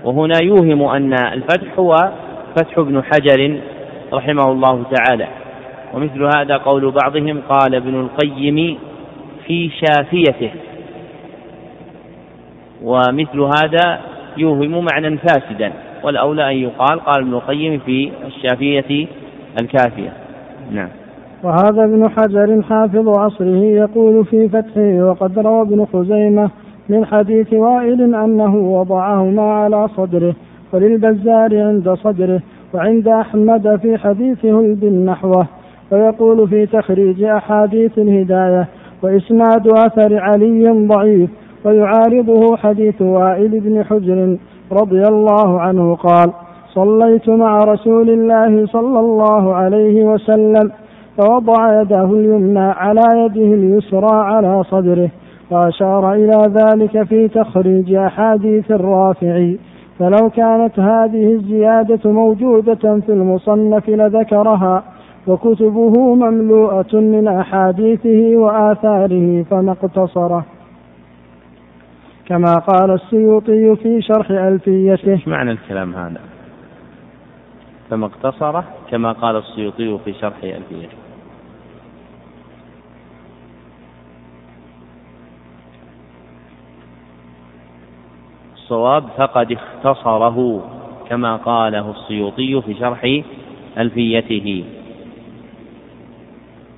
[0.03, 1.95] وهنا يوهم أن الفتح هو
[2.55, 3.59] فتح ابن حجر
[4.13, 5.27] رحمه الله تعالى.
[5.93, 8.77] ومثل هذا قول بعضهم قال ابن القيم
[9.47, 10.51] في شافيته.
[12.83, 13.99] ومثل هذا
[14.37, 15.71] يوهم معنى فاسدا.
[16.03, 19.07] والأولى أن يقال قال ابن القيم في الشافية
[19.61, 20.13] الكافية.
[20.71, 20.89] نعم.
[21.45, 26.49] وهذا ابن حجر حافظ عصره يقول في فتحه وقد روى ابن خزيمة
[26.89, 30.35] من حديث وائل أنه وضعهما على صدره
[30.73, 32.41] وللبزار عند صدره
[32.73, 35.47] وعند أحمد في حديثه بالنحوة
[35.91, 38.67] ويقول في تخريج أحاديث الهداية
[39.03, 41.29] وإسناد أثر علي ضعيف
[41.65, 44.37] ويعارضه حديث وائل بن حجر
[44.71, 46.31] رضي الله عنه قال
[46.73, 50.71] صليت مع رسول الله صلى الله عليه وسلم
[51.17, 55.09] فوضع يده اليمنى على يده اليسرى على صدره
[55.51, 59.59] وأشار إلى ذلك في تخريج أحاديث الرافعي.
[59.99, 64.83] فلو كانت هذه الزيادة موجودة في المصنف لذكرها
[65.27, 70.45] وكتبه مملوءة من أحاديثه وآثاره فما اقتصره.
[72.25, 75.11] كما قال السيوطي في شرح ألفيته.
[75.11, 76.19] إيش معنى الكلام هذا؟
[77.89, 81.04] فما اقتصر كما قال السيوطي في شرح ألفيته.
[88.75, 90.61] الصواب فقد اختصره
[91.09, 93.21] كما قاله السيوطي في شرح
[93.77, 94.63] ألفيته.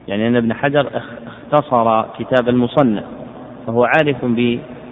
[0.08, 3.04] يعني أن ابن حجر اختصر كتاب المصنف
[3.68, 4.26] فهو عارف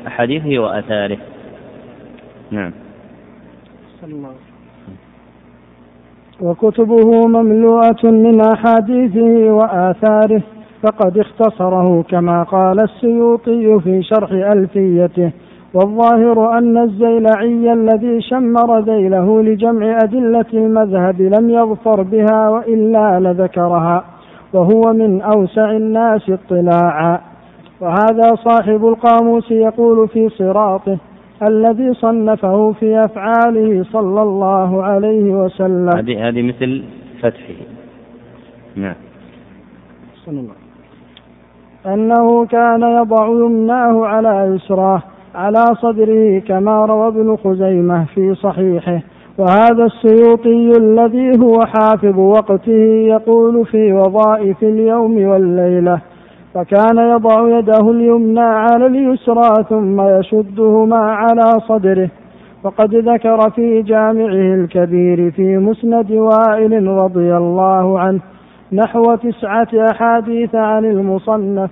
[0.08, 1.18] أحاديثه وآثاره.
[2.52, 2.72] نعم.
[6.42, 10.42] وكتبه مملوءة من أحاديثه وآثاره
[10.84, 15.32] فقد اختصره كما قال السيوطي في شرح ألفيته.
[15.76, 24.04] والظاهر أن الزيلعي الذي شمر ذيله لجمع أدلة المذهب لم يظفر بها وإلا لذكرها
[24.54, 27.20] وهو من أوسع الناس اطلاعا.
[27.82, 30.98] وهذا صاحب القاموس يقول في صراطه
[31.44, 35.90] الذي صنفه في أفعاله صلى الله عليه وسلم.
[35.98, 36.84] هذه هذه مثل
[37.22, 37.56] فتحه.
[38.76, 38.96] نعم.
[40.28, 40.54] الله
[41.86, 45.02] أنه كان يضع يمناه على يسراه.
[45.36, 49.00] على صدره كما روى ابن خزيمة في صحيحه.
[49.38, 56.02] وهذا السيوطي الذي هو حافظ وقته يقول في وظائف اليوم والليلة
[56.54, 62.10] فكان يضع يده اليمنى على اليسرى ثم يشدهما على صدره.
[62.64, 68.20] وقد ذكر في جامعه الكبير في مسند وائل رضي الله عنه
[68.74, 71.70] نحو تسعة أحاديث عن المصنف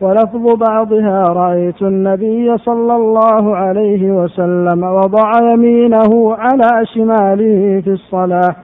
[0.00, 8.56] ولفظ بعضها رأيت النبي صلى الله عليه وسلم وضع يمينه على شماله في الصلاة.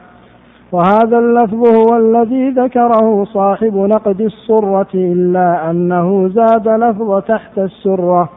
[0.73, 8.29] وهذا اللفظ هو الذي ذكره صاحب نقد السرة إلا أنه زاد لفظ تحت السرة.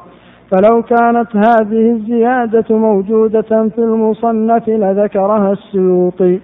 [0.51, 6.39] فلو كانت هذه الزيادة موجودة في المصنف لذكرها السيوطي.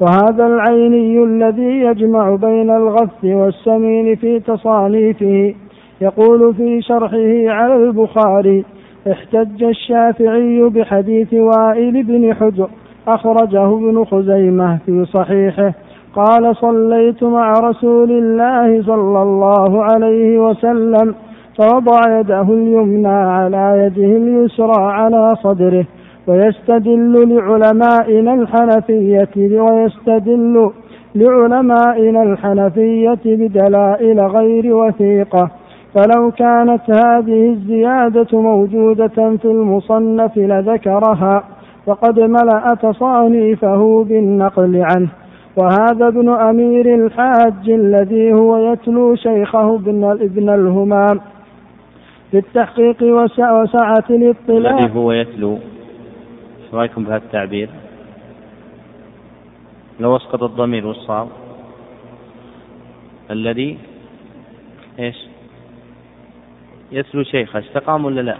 [0.00, 5.54] وهذا العيني الذي يجمع بين الغث والسمين في تصانيفه.
[6.00, 8.64] يقول في شرحه على البخاري
[9.10, 12.68] احتج الشافعي بحديث وائل بن حجر
[13.08, 15.72] أخرجه ابن خزيمة في صحيحه.
[16.14, 21.14] قال صليت مع رسول الله صلى الله عليه وسلم
[21.58, 25.84] فوضع يده اليمنى على يده اليسرى على صدره
[26.26, 30.70] ويستدل لعلمائنا الحنفية ويستدل
[31.14, 35.50] لعلمائنا الحنفية بدلائل غير وثيقة.
[35.94, 41.44] فلو كانت هذه الزيادة موجودة في المصنف لذكرها
[41.86, 45.08] وقد ملأ تصانيفه بالنقل عنه
[45.56, 51.20] وهذا ابن أمير الحاج الذي هو يتلو شيخه ابن ابن الهمام
[52.30, 57.68] في التحقيق وسعة الاطلاع الذي هو يتلو إيش رأيكم بهذا التعبير؟
[60.00, 61.28] لو أسقط الضمير والصاد
[63.30, 63.78] الذي
[64.98, 65.33] إيش؟
[66.92, 68.36] يتلو شيخه استقام ولا لا؟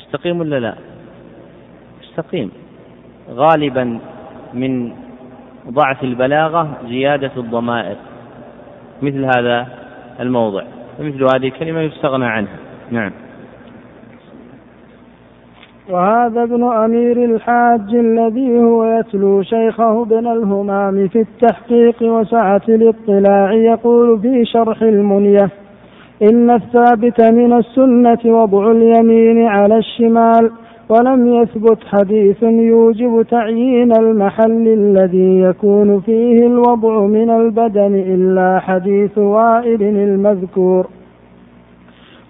[0.00, 0.74] استقيم ولا لا؟
[2.02, 2.50] استقيم.
[3.30, 3.98] غالبا
[4.54, 4.92] من
[5.68, 7.96] ضعف البلاغة زيادة الضمائر.
[9.02, 9.66] مثل هذا
[10.20, 10.62] الموضع.
[10.98, 12.56] فمثل هذه الكلمة يستغنى عنها.
[12.90, 13.12] نعم.
[15.90, 24.20] وهذا ابن أمير الحاج الذي هو يتلو شيخه ابن الهمام في التحقيق وسعة الاطلاع يقول
[24.20, 25.50] في شرح المنية
[26.30, 30.50] إن الثابت من السنة وضع اليمين على الشمال
[30.88, 39.82] ولم يثبت حديث يوجب تعيين المحل الذي يكون فيه الوضع من البدن إلا حديث وائل
[39.82, 40.86] المذكور.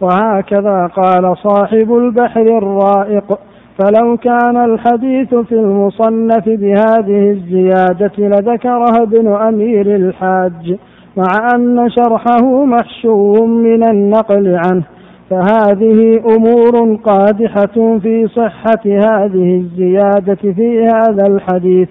[0.00, 3.38] وهكذا قال صاحب البحر الرائق
[3.78, 10.78] فلو كان الحديث في المصنف بهذه الزيادة لذكرها ابن أمير الحاج.
[11.16, 14.82] مع أن شرحه محشو من النقل عنه
[15.30, 21.88] فهذه أمور قادحة في صحة هذه الزيادة في هذا الحديث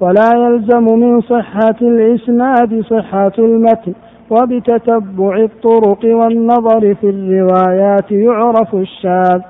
[0.00, 3.92] ولا يلزم من صحة الإسناد صحة المتن
[4.30, 9.40] وبتتبع الطرق والنظر في الروايات يعرف الشاذ.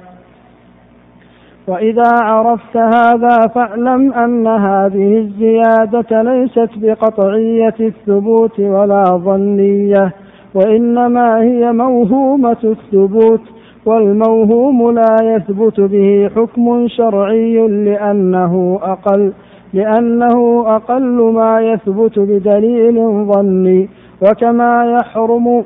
[1.69, 10.13] وإذا عرفت هذا فاعلم أن هذه الزيادة ليست بقطعية الثبوت ولا ظنية
[10.55, 13.41] وإنما هي موهومة الثبوت
[13.87, 19.33] والموهوم لا يثبت به حكم شرعي لأنه أقل
[19.75, 22.95] لأنه أقل ما يثبت بدليل
[23.33, 23.89] ظني
[24.23, 25.65] وكما يحرم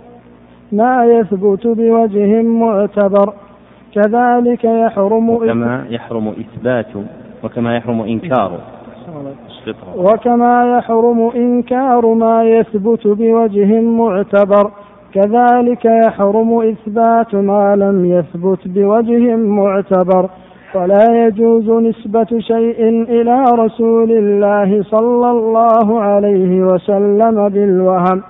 [0.72, 3.32] ما يثبت بوجه معتبر.
[3.94, 6.86] كذلك يحرم وكما يحرم إثبات
[7.44, 8.52] وكما يحرم إنكار.
[9.96, 14.70] وكما يحرم إنكار ما يثبت بوجه معتبر.
[15.14, 20.28] كذلك يحرم إثبات ما لم يثبت بوجه معتبر.
[20.74, 28.22] ولا يجوز نسبة شيء إلى رسول الله صلى الله عليه وسلم بالوهم.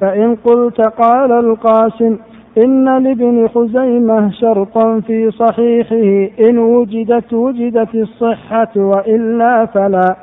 [0.00, 2.16] فإن قلت قال القاسم
[2.56, 10.16] إن لابن خزيمة شرطا في صحيحه إن وجدت وجدت الصحة وإلا فلا.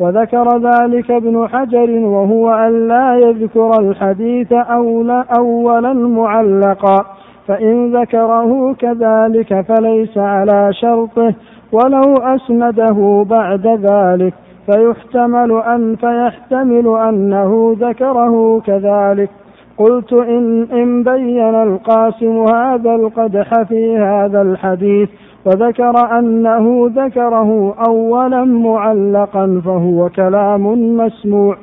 [0.00, 7.04] وذكر ذلك ابن حجر وهو أن لا يذكر الحديث أولا أولا معلقا
[7.48, 11.34] فإن ذكره كذلك فليس على شرطه
[11.72, 14.34] ولو أسنده بعد ذلك.
[14.66, 19.30] فيحتمل أن فيحتمل أنه ذكره كذلك.
[19.78, 25.08] قلت إن, إن بين القاسم هذا القدح في هذا الحديث
[25.44, 31.56] وذكر أنه ذكره أولا معلقا فهو كلام مسموع.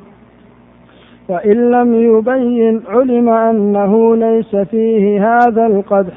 [1.28, 6.14] وإن لم يبين علم أنه ليس فيه هذا القدح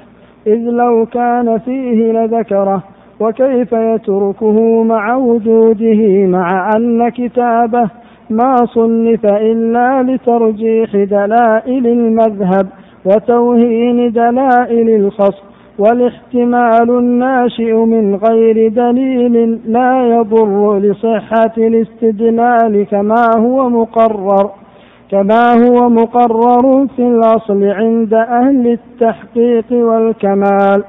[0.48, 2.84] إذ لو كان فيه لذكره
[3.20, 7.90] وكيف يتركه مع وجوده مع أن كتابه
[8.30, 12.68] ما صنف إلا لترجيح دلائل المذهب
[13.06, 15.46] وتوهين دلائل الخصم
[15.80, 24.50] والاحتمال الناشئ من غير دليل لا يضر لصحة الاستدلال كما هو مقرر.
[25.12, 30.84] كما هو مقرر في الأصل عند أهل التحقيق والكمال.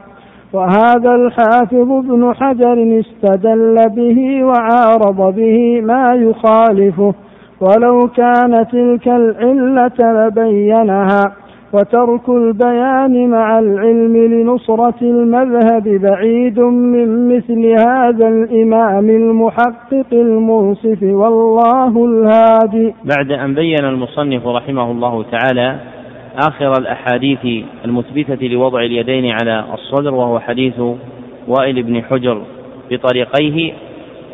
[0.52, 7.14] وهذا الحافظ ابن حجر استدل به وعارض به ما يخالفه.
[7.60, 11.32] ولو كان تلك العلة لبينها
[11.72, 22.94] وترك البيان مع العلم لنصرة المذهب بعيد من مثل هذا الإمام المحقق المنصف والله الهادي.
[23.04, 25.76] بعد أن بين المصنف رحمه الله تعالى
[26.48, 30.80] آخر الأحاديث المثبتة لوضع اليدين على الصدر وهو حديث
[31.48, 32.42] وائل بن حجر
[32.90, 33.72] بطريقيه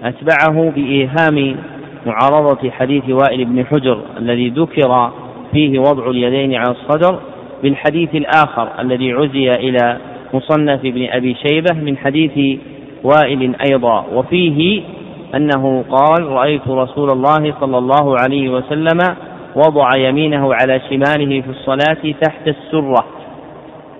[0.04, 1.56] أتبعه بإيهام
[2.06, 5.10] معارضة حديث وائل بن حجر الذي ذكر
[5.52, 7.18] فيه وضع اليدين على الصدر
[7.62, 9.98] بالحديث الآخر الذي عزي إلى
[10.34, 12.58] مصنف ابن أبي شيبة من حديث
[13.04, 14.04] وائل أيضا.
[14.14, 14.82] وفيه
[15.34, 18.98] أنه قال رأيت رسول الله صلى الله عليه وسلم
[19.56, 23.04] وضع يمينه على شماله في الصلاة تحت السرة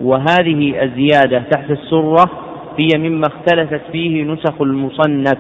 [0.00, 2.30] وهذه الزيادة تحت السرة
[2.78, 5.38] هي مما اختلفت فيه نسخ المصنف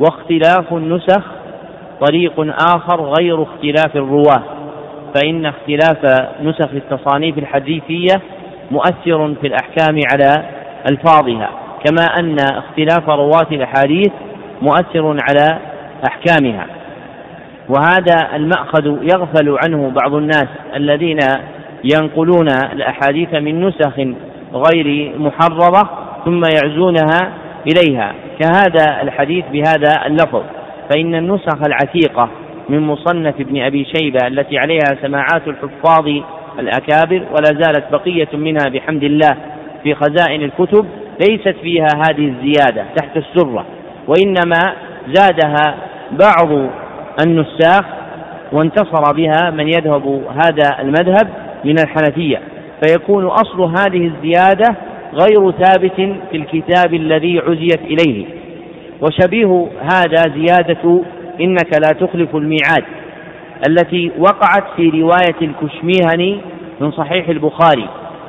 [0.00, 1.39] واختلاف النسخ
[2.06, 4.42] طريق آخر غير اختلاف الرواة
[5.14, 8.20] فإن اختلاف نسخ التصانيف الحديثية
[8.70, 10.44] مؤثر في الأحكام على
[10.90, 11.50] ألفاظها
[11.84, 14.12] كما أن اختلاف رواة الأحاديث
[14.62, 15.58] مؤثر على
[16.08, 16.66] أحكامها.
[17.68, 21.18] وهذا المأخذ يغفل عنه بعض الناس الذين
[21.94, 23.98] ينقلون الأحاديث من نسخ
[24.54, 25.90] غير محررة
[26.24, 27.32] ثم يعزونها
[27.66, 30.42] إليها كهذا الحديث بهذا اللفظ.
[30.90, 32.28] فإن النسخ العتيقة
[32.68, 36.08] من مصنف ابن أبي شيبة التي عليها سماعات الحفاظ
[36.58, 39.36] الأكابر ولا زالت بقية منها بحمد الله
[39.82, 40.86] في خزائن الكتب
[41.28, 43.66] ليست فيها هذه الزيادة تحت السرة
[44.08, 44.74] وإنما
[45.14, 45.74] زادها
[46.10, 46.70] بعض
[47.26, 47.84] النساخ
[48.52, 51.28] وانتصر بها من يذهب هذا المذهب
[51.64, 52.40] من الحنفية.
[52.86, 54.76] فيكون أصل هذه الزيادة
[55.12, 58.39] غير ثابت في الكتاب الذي عزيت إليه.
[59.02, 61.02] وشبيه هذا زيادة
[61.40, 62.84] إنك لا تخلف الميعاد
[63.68, 66.40] التي وقعت في رواية الكشميهني
[66.80, 67.88] من صحيح البخاري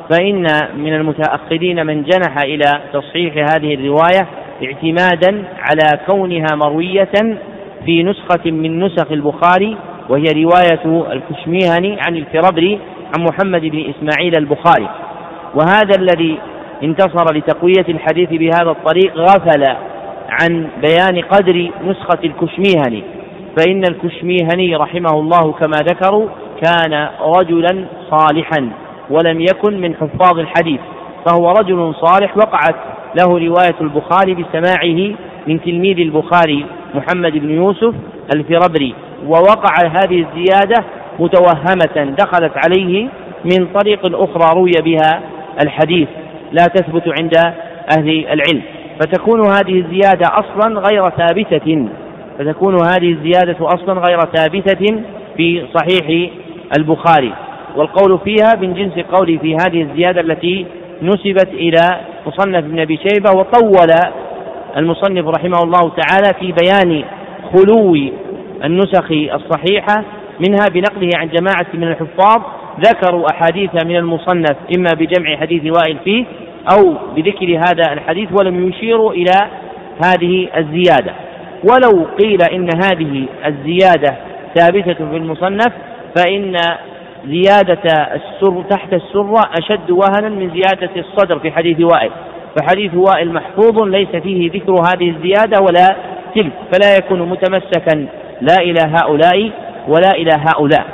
[0.09, 0.45] فإن
[0.77, 4.27] من المتأخرين من جنح إلى تصحيح هذه الرواية
[4.63, 7.11] اعتمادا على كونها مروية
[7.85, 9.77] في نسخة من نسخ البخاري
[10.09, 12.79] وهي رواية الكشميهني عن الفربري
[13.17, 14.89] عن محمد بن إسماعيل البخاري.
[15.55, 16.37] وهذا الذي
[16.83, 19.65] انتصر لتقوية الحديث بهذا الطريق غفل
[20.31, 23.03] عن بيان قدر نسخة الكشميهني
[23.57, 26.27] فإن الكشميهني رحمه الله كما ذكروا
[26.63, 28.69] كان رجلا صالحا
[29.09, 30.79] ولم يكن من حفاظ الحديث
[31.25, 32.75] فهو رجل صالح وقعت
[33.19, 35.15] له رواية البخاري بسماعه
[35.47, 36.65] من تلميذ البخاري
[36.95, 37.93] محمد بن يوسف
[38.35, 40.85] الفربري ووقع هذه الزيادة
[41.19, 43.07] متوهمة دخلت عليه
[43.45, 45.21] من طريق أخرى روي بها
[45.63, 46.07] الحديث
[46.51, 47.37] لا تثبت عند
[47.97, 48.61] أهل العلم.
[49.01, 51.87] فتكون هذه الزيادة أصلا غير ثابتة.
[52.39, 55.03] فتكون هذه الزيادة أصلا غير ثابتة
[55.37, 56.31] في صحيح
[56.77, 57.33] البخاري.
[57.75, 60.65] والقول فيها من جنس قولي في هذه الزيادة التي
[61.01, 63.87] نسبت إلى مصنف ابن أبي شيبة وطول
[64.77, 67.03] المصنف رحمه الله تعالى في بيان
[67.53, 67.95] خلو
[68.63, 70.03] النسخ الصحيحة
[70.47, 72.41] منها بنقله عن جماعة من الحفاظ
[72.79, 76.25] ذكروا أحاديث من المصنف إما بجمع حديث وائل فيه
[76.75, 79.49] أو بذكر هذا الحديث ولم يشيروا إلى
[80.05, 81.13] هذه الزيادة.
[81.63, 84.15] ولو قيل إن هذه الزيادة
[84.55, 85.73] ثابتة في المصنف
[86.17, 86.55] فإن
[87.25, 87.81] زيادة
[88.15, 92.11] السر تحت السرة أشد وهنا من زيادة الصدر في حديث وائل.
[92.59, 95.95] فحديث وائل محفوظ ليس فيه ذكر هذه الزيادة ولا
[96.35, 98.07] تلك فلا يكون متمسكا
[98.41, 99.51] لا إلى هؤلاء
[99.87, 100.85] ولا إلى هؤلاء.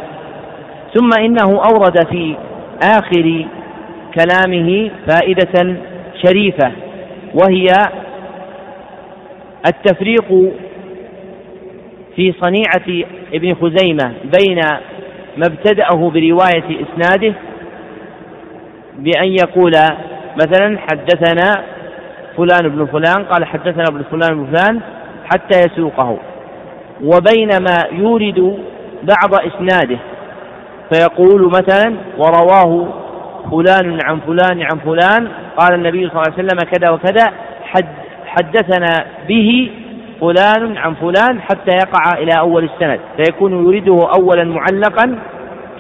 [0.95, 2.36] ثم إنه أورد في
[2.84, 3.45] آخر
[4.20, 5.78] كلامه فائدة
[6.26, 6.72] شريفة
[7.34, 7.68] وهي
[9.68, 10.28] التفريق
[12.15, 14.59] في صنيعة ابن خزيمة بين
[15.38, 17.34] ما ابتدأه برواية إسناده
[18.97, 19.72] بأن يقول
[20.36, 21.63] مثلا حدثنا
[22.38, 24.80] فلان بن فلان قال حدثنا ابن فلان بن فلان
[25.26, 26.18] حتى يسوقه
[27.03, 28.57] وبين ما يورد
[29.03, 29.97] بعض إسناده
[30.93, 32.88] فيقول مثلا ورواه
[33.52, 35.28] فلان عن فلان عن فلان.
[35.58, 37.34] قال النبي صلى الله عليه وسلم كذا وكذا.
[37.64, 37.88] حد
[38.26, 39.72] حدثنا به
[40.22, 43.00] فلان عن فلان حتى يقع إلى أول السند.
[43.18, 45.20] فيكون يريده أولا معلقا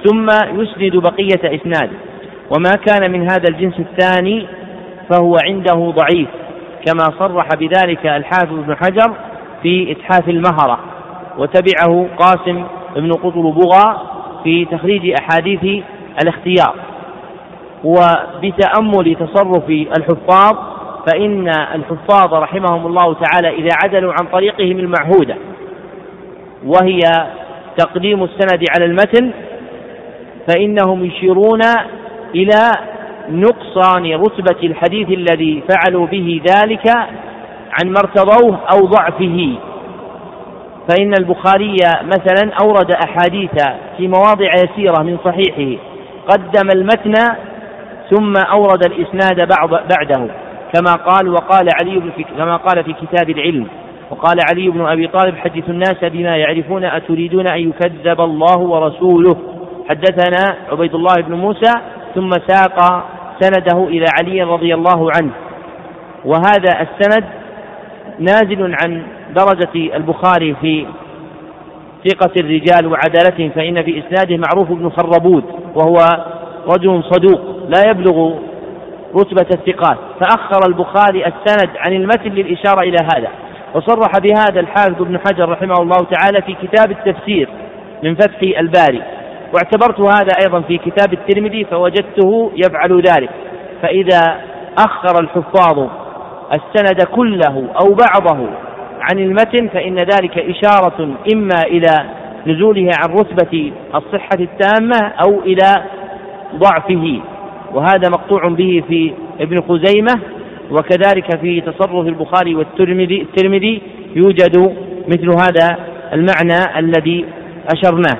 [0.05, 0.27] ثم
[0.59, 1.97] يسند بقية إسناده
[2.55, 4.47] وما كان من هذا الجنس الثاني
[5.09, 6.27] فهو عنده ضعيف
[6.85, 9.13] كما صرح بذلك الحافظ ابن حجر
[9.63, 10.79] في إتحاف المهرة.
[11.37, 12.63] وتبعه قاسم
[12.95, 14.01] بن قطر بغى
[14.43, 15.83] في تخريج أحاديث
[16.23, 16.75] الاختيار.
[17.83, 20.55] وبتأمل تصرف الحفاظ
[21.07, 25.35] فإن الحفاظ رحمهم الله تعالى إذا عدلوا عن طريقهم المعهودة
[26.65, 26.99] وهي
[27.77, 29.31] تقديم السند على المتن
[30.47, 31.61] فإنهم يشيرون
[32.35, 32.71] إلى
[33.29, 36.87] نقصان رتبة الحديث الذي فعلوا به ذلك
[37.71, 39.57] عن ما ارتضوه أو ضعفه.
[40.89, 43.51] فإن البخاري مثلا أورد أحاديث
[43.97, 45.81] في مواضع يسيرة من صحيحه
[46.27, 47.13] قدم المتن
[48.09, 50.27] ثم أورد الإسناد بعض بعده
[50.73, 53.67] كما قال وقال علي في كما قال في كتاب العلم
[54.11, 59.37] وقال علي بن أبي طالب حدث الناس بما يعرفون أتريدون أن يكذب الله ورسوله؟
[59.89, 61.71] حدثنا عبيد الله بن موسى
[62.15, 63.05] ثم ساق
[63.41, 65.31] سنده إلى علي رضي الله عنه.
[66.25, 67.23] وهذا السند
[68.19, 69.03] نازل عن
[69.35, 70.85] درجة البخاري في
[72.07, 75.43] ثقة الرجال وعدالتهم فإن في إسناده معروف بن خربود
[75.75, 75.97] وهو
[76.67, 78.33] رجل صدوق لا يبلغ
[79.15, 79.97] رتبة الثقات.
[80.19, 83.29] فأخر البخاري السند عن المتن للإشارة إلى هذا.
[83.75, 87.49] وصرح بهذا الحافظ ابن حجر رحمه الله تعالى في كتاب التفسير
[88.03, 89.03] من فتح الباري.
[89.53, 93.29] واعتبرت هذا أيضا في كتاب الترمذي فوجدته يفعل ذلك.
[93.81, 94.37] فإذا
[94.77, 95.87] أخر الحفاظ
[96.53, 98.47] السند كله أو بعضه
[99.01, 102.05] عن المتن فإن ذلك إشارة إما إلى
[102.47, 105.83] نزوله عن رتبة الصحة التامة أو إلى
[106.55, 107.21] ضعفه
[107.73, 110.21] وهذا مقطوع به في ابن خزيمة
[110.71, 113.81] وكذلك في تصرف البخاري والترمذي الترمذي
[114.15, 114.75] يوجد
[115.07, 115.77] مثل هذا
[116.13, 117.25] المعنى الذي
[117.75, 118.17] أشرناه.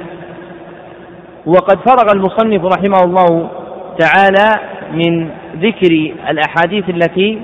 [1.46, 3.50] وقد فرغ المصنف رحمه الله
[4.00, 4.50] تعالى
[4.94, 5.30] من
[5.62, 7.40] ذكر الأحاديث التي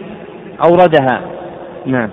[0.65, 1.21] أوردها.
[1.85, 2.09] نعم.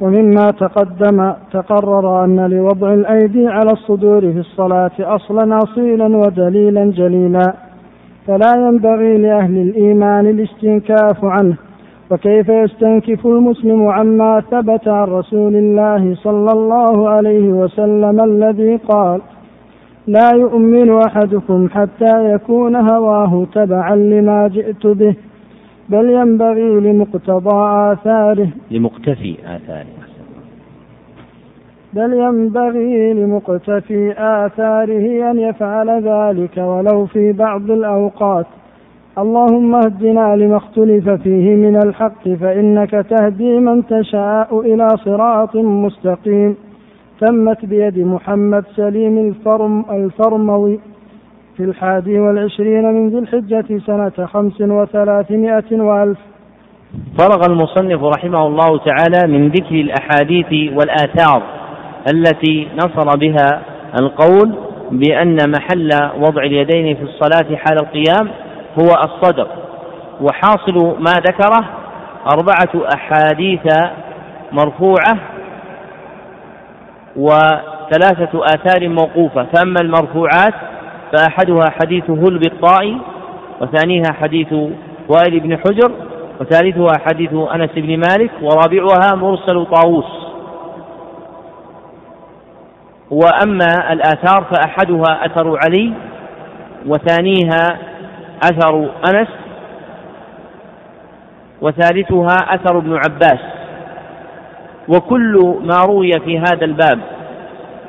[0.00, 7.54] ومما تقدم تقرر أن لوضع الأيدي على الصدور في الصلاة أصلا أصيلا ودليلا جليلا
[8.26, 11.56] فلا ينبغي لأهل الإيمان الاستنكاف عنه.
[12.10, 19.20] وكيف يستنكف المسلم عما ثبت عن رسول الله صلى الله عليه وسلم الذي قال
[20.06, 25.14] لا يؤمن أحدكم حتى يكون هواه تبعا لما جئت به
[25.88, 27.56] بل ينبغي لمقتضى
[27.92, 28.48] آثاره.
[28.70, 29.86] لمقتفي آثاره.
[31.92, 38.46] بل ينبغي لمقتفي آثاره أن يفعل ذلك ولو في بعض الأوقات.
[39.18, 46.56] اللهم اهدنا لما اختلف فيه من الحق فإنك تهدي من تشاء إلى صراط مستقيم.
[47.20, 50.78] تمت بيد محمد سليم الفرم الفرموي.
[51.56, 56.18] في الحادي والعشرين من ذي الحجة سنة خمس وثلاثمائة وألف.
[57.18, 61.42] فرغ المصنف رحمه الله تعالى من ذكر الأحاديث والآثار
[62.14, 63.62] التي نصر بها
[64.00, 64.54] القول
[64.90, 68.28] بأن محل وضع اليدين في الصلاة حال القيام
[68.80, 69.46] هو الصدر.
[70.20, 71.64] وحاصل ما ذكره
[72.26, 73.66] أربعة أحاديث
[74.52, 75.18] مرفوعة
[77.16, 79.46] وثلاثة آثار موقوفة.
[79.54, 80.54] فأما المرفوعات
[81.12, 82.98] فأحدها حديث هلب الطائي
[83.60, 84.52] وثانيها حديث
[85.08, 85.92] وائل بن حجر
[86.40, 90.26] وثالثها حديث أنس بن مالك ورابعها مرسل طاووس.
[93.10, 95.92] وأما الآثار فأحدها أثر علي
[96.86, 97.78] وثانيها
[98.42, 99.28] أثر أنس
[101.60, 103.40] وثالثها أثر ابن عباس.
[104.88, 107.00] وكل ما روي في هذا الباب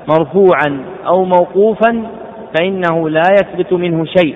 [0.07, 2.03] مرفوعا أو موقوفا
[2.58, 4.36] فإنه لا يثبت منه شيء.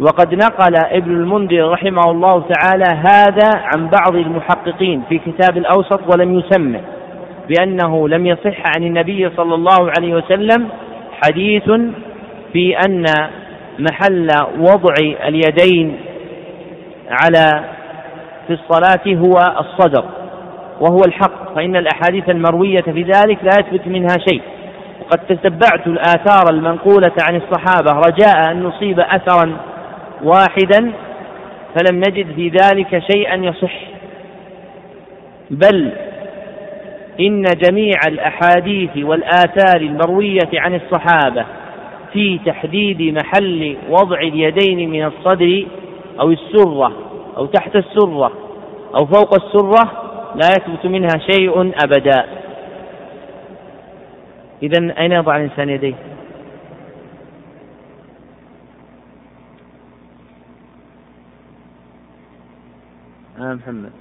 [0.00, 6.38] وقد نقل ابن المنذر رحمه الله تعالى هذا عن بعض المحققين في كتاب الأوسط ولم
[6.38, 6.80] يسمه
[7.48, 10.68] بأنه لم يصح عن النبي صلى الله عليه وسلم
[11.24, 11.70] حديث
[12.52, 13.04] في أن
[13.78, 14.28] محل
[14.58, 14.94] وضع
[15.28, 15.96] اليدين
[17.10, 17.64] على
[18.46, 20.04] في الصلاة هو الصدر
[20.80, 24.40] وهو الحق فإن الأحاديث المروية في ذلك لا يثبت منها شيء.
[25.04, 29.56] وقد تتبعت الآثار المنقولة عن الصحابة رجاء أن نصيب أثرا
[30.22, 30.92] واحدا
[31.74, 33.80] فلم نجد في ذلك شيئا يصح.
[35.50, 35.92] بل
[37.20, 41.44] إن جميع الأحاديث والآثار المروية عن الصحابة
[42.12, 45.66] في تحديد محل وضع اليدين من الصدر
[46.20, 46.92] أو السرة
[47.36, 48.32] أو تحت السرة
[48.94, 49.92] أو فوق السرة
[50.34, 52.24] لا يثبت منها شيء أبدا.
[54.64, 55.94] إذا أين يضع الإنسان يديه؟
[63.38, 63.92] آه محمد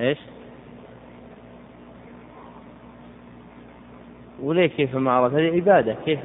[0.00, 0.18] إيش؟
[4.42, 6.20] وليه كيف ما عرف هذه عبادة كيف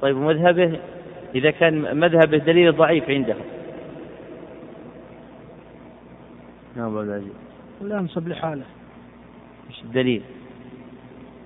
[0.00, 0.80] طيب مذهبه
[1.34, 3.36] إذا كان مذهبه دليل ضعيف عنده
[6.76, 7.32] نعم أبو العزيز.
[7.80, 8.64] لا ينسب لحاله.
[9.70, 10.22] إيش الدليل؟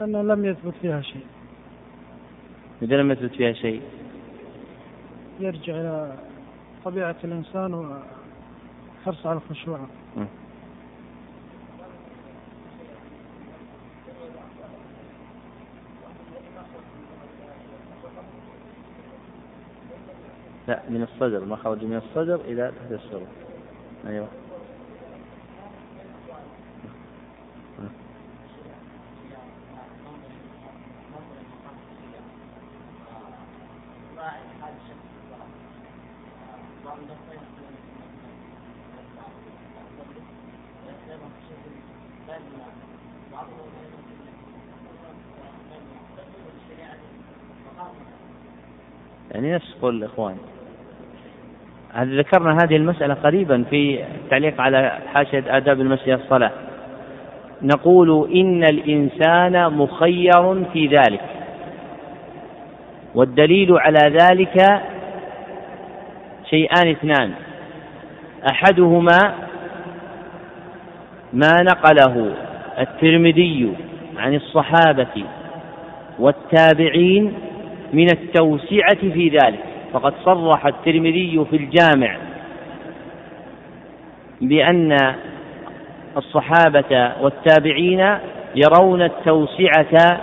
[0.02, 1.26] أنه لم يثبت فيها شيء.
[2.82, 3.82] إذا لم يثبت فيها شيء.
[5.40, 6.18] يرجع إلى
[6.84, 9.80] طبيعة الإنسان وحرص على الخشوع
[20.68, 23.26] لا من الصدر ما خرج من الصدر إلى تحت السرة
[24.06, 24.28] أيوه.
[49.30, 50.36] يعني نفس قول الإخوان.
[51.98, 56.50] ذكرنا هذه المسألة قريبا في التعليق على حاشية آداب المسجد الصلاة.
[57.62, 61.20] نقول إن الإنسان مخير في ذلك.
[63.14, 64.82] والدليل على ذلك
[66.50, 67.32] شيئان اثنان.
[68.50, 69.34] أحدهما
[71.34, 72.34] ما نقله
[72.78, 73.72] الترمذي
[74.16, 75.24] عن الصحابة
[76.18, 77.32] والتابعين
[77.92, 79.60] من التوسعة في ذلك.
[79.92, 82.16] فقد صرح الترمذي في الجامع
[84.40, 85.14] بأن
[86.16, 88.18] الصحابة والتابعين
[88.54, 90.20] يرون التوسعة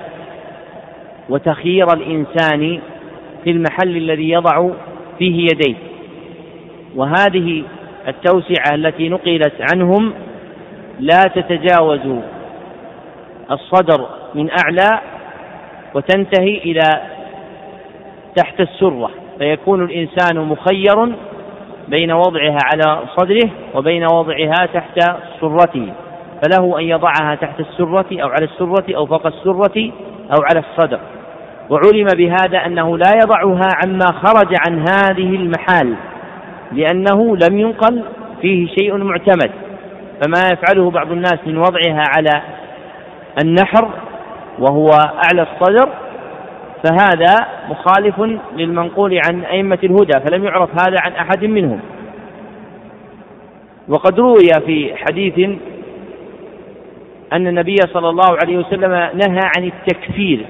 [1.30, 2.80] وتخيير الإنسان
[3.44, 4.70] في المحل الذي يضع
[5.20, 5.76] فيه يديه.
[6.96, 7.64] وهذه
[8.08, 10.14] التوسعة التي نقلت عنهم
[11.02, 12.22] لا تتجاوز
[13.52, 15.00] الصدر من أعلى
[15.94, 16.82] وتنتهي إلى
[18.36, 21.16] تحت السرة فيكون الإنسان مخير
[21.88, 25.00] بين وضعها على صدره وبين وضعها تحت
[25.42, 25.94] سرته
[26.44, 29.92] فله أن يضعها تحت السرة أو على السرة أو فوق السرة
[30.34, 31.00] أو على الصدر.
[31.70, 35.96] وعلم بهذا أنه لا يضعها عما خرج عن هذه المحال
[36.72, 38.04] لأنه لم ينقل
[38.42, 39.52] فيه شيء معتمد.
[40.22, 42.42] فما يفعله بعض الناس من وضعها على
[43.44, 43.90] النحر
[44.60, 45.90] وهو أعلى الصدر
[46.84, 48.20] فهذا مخالف
[48.56, 51.80] للمنقول عن أئمة الهدى فلم يعرف هذا عن أحد منهم.
[53.88, 55.40] وقد روي في حديث
[57.34, 60.46] أن النبي صلى الله عليه وسلم نهى عن التكفير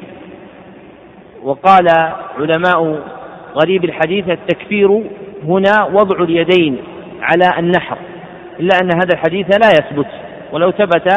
[1.44, 1.88] وقال
[2.40, 3.00] علماء
[3.56, 5.04] غريب الحديث التكفير
[5.48, 6.78] هنا وضع اليدين
[7.22, 7.98] على النحر.
[8.62, 10.08] إلا أن هذا الحديث لا يثبت.
[10.52, 11.14] ولو ثبت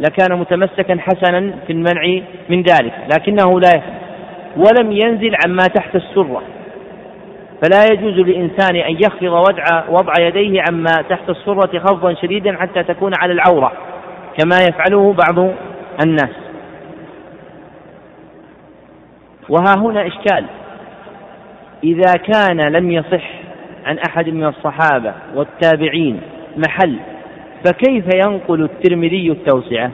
[0.00, 4.02] لكان متمسكا حسنا في المنع من ذلك لكنه لا يثبت.
[4.56, 6.42] ولم ينزل عما تحت السرة.
[7.62, 13.12] فلا يجوز للإنسان أن يخفض وضع, وضع يديه عما تحت السرة خفضا شديدا حتى تكون
[13.22, 13.72] على العورة
[14.38, 15.50] كما يفعله بعض
[16.04, 16.36] الناس.
[19.48, 20.44] وها هنا إشكال.
[21.84, 23.41] إذا كان لم يصح
[23.84, 26.20] عن أحد من الصحابة والتابعين
[26.56, 26.98] محل
[27.64, 29.90] فكيف ينقل الترمذي التوسعة؟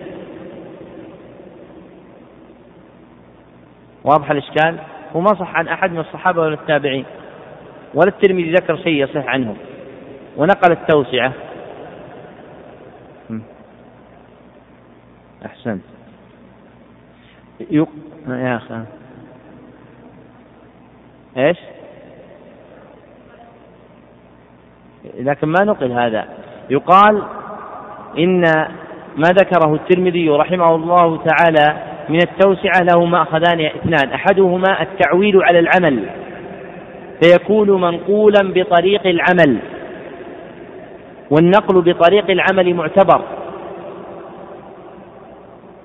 [4.04, 4.78] واضح الإشكال؟
[5.16, 7.04] هو ما صح عن أحد من الصحابة ولا التابعين
[7.94, 9.56] ولا الترمذي ذكر شيء يصح عنهم
[10.36, 11.32] ونقل التوسعة.
[15.46, 15.82] أحسنت.
[17.70, 17.88] يق...
[18.28, 18.84] يا أخي.
[21.36, 21.58] إيش؟
[25.18, 26.24] لكن ما نقل هذا.
[26.70, 27.22] يقال
[28.18, 28.40] إن
[29.16, 31.76] ما ذكره الترمذي رحمه الله تعالى
[32.08, 34.12] من التوسعة له مأخذان إثنان.
[34.14, 36.04] أحدهما التعويل على العمل
[37.22, 39.58] فيكون منقولا بطريق العمل
[41.30, 43.20] والنقل بطريق العمل معتبر.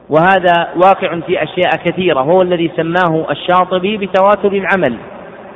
[0.09, 2.19] وهذا واقع في أشياء كثيرة.
[2.19, 4.97] هو الذي سماه الشاطبي بتواتر العمل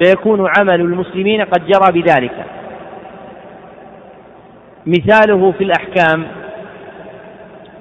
[0.03, 2.45] فيكون عمل المسلمين قد جرى بذلك.
[4.87, 6.27] مثاله في الأحكام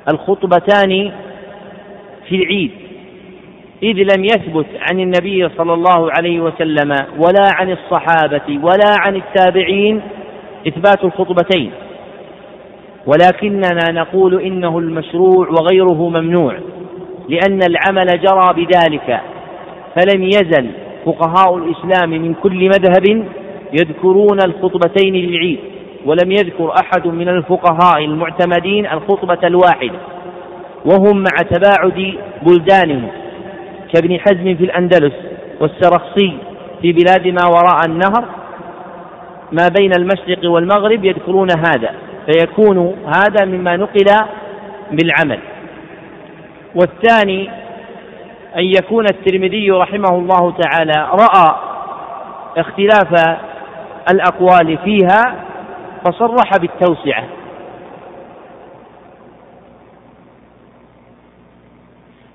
[0.09, 1.13] الخطبتان
[2.29, 2.71] في العيد
[3.83, 10.01] إذ لم يثبت عن النبي صلى الله عليه وسلم ولا عن الصحابة ولا عن التابعين
[10.69, 11.71] إثبات الخطبتين
[13.07, 16.59] ولكننا نقول إنه المشروع وغيره ممنوع
[17.29, 19.21] لأن العمل جرى بذلك
[19.97, 20.71] فلم يزل
[21.05, 23.27] فقهاء الإسلام من كل مذهب
[23.73, 25.59] يذكرون الخطبتين للعيد.
[26.07, 29.99] ولم يذكر أحد من الفقهاء المعتمدين الخطبة الواحدة
[30.85, 33.09] وهم مع تباعد بلدانهم
[33.95, 35.13] كابن حزم في الأندلس
[35.61, 36.39] والسرخسي
[36.83, 38.25] في بلاد ما وراء النهر
[39.53, 41.91] ما بين المشرق والمغرب يذكرون هذا
[42.27, 44.05] فيكون هذا مما نقل
[44.91, 45.39] بالعمل.
[46.75, 47.51] والثاني
[48.57, 51.57] أن يكون الترمذي رحمه الله تعالى رأى
[52.57, 53.39] اختلاف
[54.11, 55.46] الأقوال فيها
[56.05, 57.25] فصرح بالتوسعة.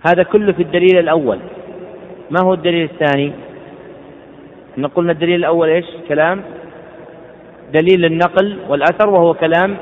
[0.07, 1.39] هذا كله في الدليل الأول.
[2.31, 3.31] ما هو الدليل الثاني؟
[4.77, 6.41] نقول الدليل الأول إيش؟ كلام.
[7.73, 9.77] دليل النقل والأثر وهو كلام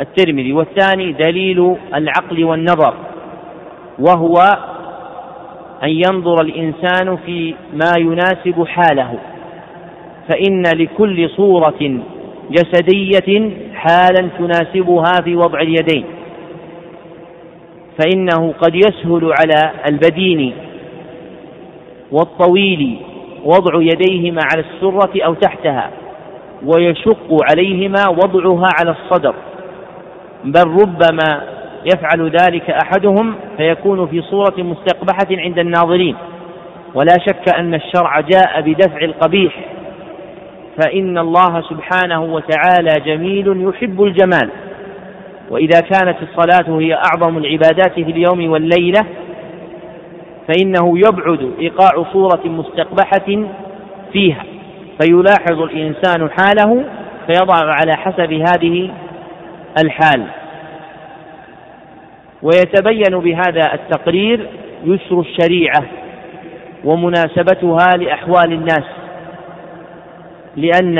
[0.00, 0.52] الترمذي.
[0.52, 2.94] والثاني دليل العقل والنظر
[3.98, 4.34] وهو
[5.82, 9.18] أن ينظر الإنسان في ما يناسب حاله.
[10.28, 12.00] فإن لكل صورة
[12.50, 16.04] جسدية حالا تناسبها في وضع اليدين
[17.98, 20.52] فإنه قد يسهل على البدين
[22.12, 22.96] والطويل
[23.44, 25.90] وضع يديهما على السرة أو تحتها
[26.66, 29.34] ويشق عليهما وضعها على الصدر
[30.44, 31.42] بل ربما
[31.94, 36.16] يفعل ذلك أحدهم فيكون في صورة مستقبحة عند الناظرين.
[36.94, 39.73] ولا شك أن الشرع جاء بدفع القبيح
[40.82, 44.50] فإن الله سبحانه وتعالى جميل يحب الجمال.
[45.50, 49.00] وإذا كانت الصلاة هي أعظم العبادات في اليوم والليلة
[50.48, 53.46] فإنه يبعد إيقاع صورة مستقبحة
[54.12, 54.44] فيها.
[55.00, 56.84] فيلاحظ الإنسان حاله
[57.26, 58.90] فيضع على حسب هذه
[59.84, 60.26] الحال.
[62.42, 64.48] ويتبين بهذا التقرير
[64.84, 65.84] يسر الشريعة
[66.84, 69.03] ومناسبتها لأحوال الناس.
[70.56, 70.98] لأن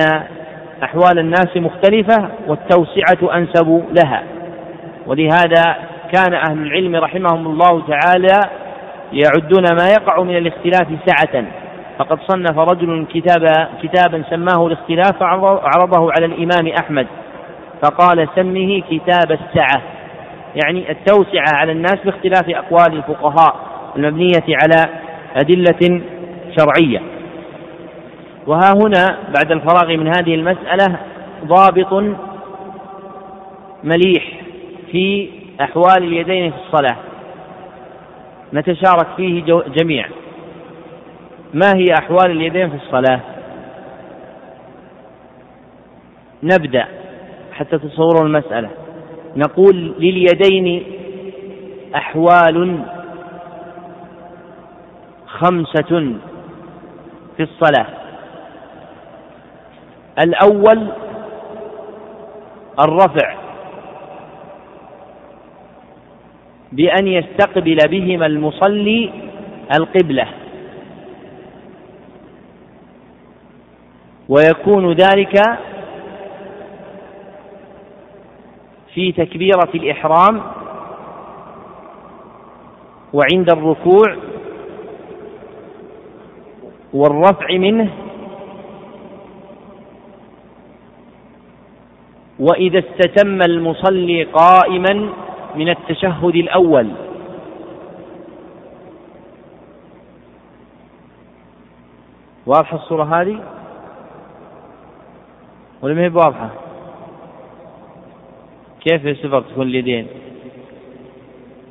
[0.82, 4.22] أحوال الناس مختلفة والتوسعة أنسب لها.
[5.06, 5.76] ولهذا
[6.12, 8.40] كان أهل العلم رحمهم الله تعالى
[9.12, 11.44] يعدون ما يقع من الاختلاف سعة
[11.98, 15.22] فقد صنف رجل كتاب كتابا سماه الاختلاف
[15.76, 17.06] عرضه على الإمام أحمد.
[17.82, 19.82] فقال سمه كتاب السعة
[20.64, 23.56] يعني التوسعة على الناس باختلاف أقوال الفقهاء
[23.96, 24.90] المبنية على
[25.36, 26.02] أدلة
[26.58, 27.00] شرعية.
[28.46, 30.98] وها هنا بعد الفراغ من هذه المسألة
[31.44, 32.16] ضابط
[33.84, 34.40] مليح
[34.90, 35.30] في
[35.60, 36.96] أحوال اليدين في الصلاة.
[38.52, 39.44] نتشارك فيه
[39.76, 40.10] جميعا.
[41.54, 43.20] ما هي أحوال اليدين في الصلاة؟
[46.42, 46.86] نبدأ
[47.52, 48.70] حتى تصوروا المسألة.
[49.36, 50.82] نقول لليدين
[51.94, 52.78] أحوال
[55.26, 56.14] خمسة
[57.36, 58.03] في الصلاة.
[60.18, 60.88] الأول
[62.84, 63.34] الرفع
[66.72, 69.10] بأن يستقبل بهما المصلي
[69.78, 70.26] القبلة
[74.28, 75.42] ويكون ذلك
[78.94, 80.42] في تكبيرة الإحرام
[83.12, 84.16] وعند الركوع
[86.92, 87.90] والرفع منه
[92.38, 95.08] وإذا استتم المصلي قائما
[95.56, 96.90] من التشهد الأول
[102.46, 103.40] واضحة الصورة هذه
[105.82, 106.50] ولا ما هي واضحة؟
[108.84, 110.06] كيف السفر تكون اليدين؟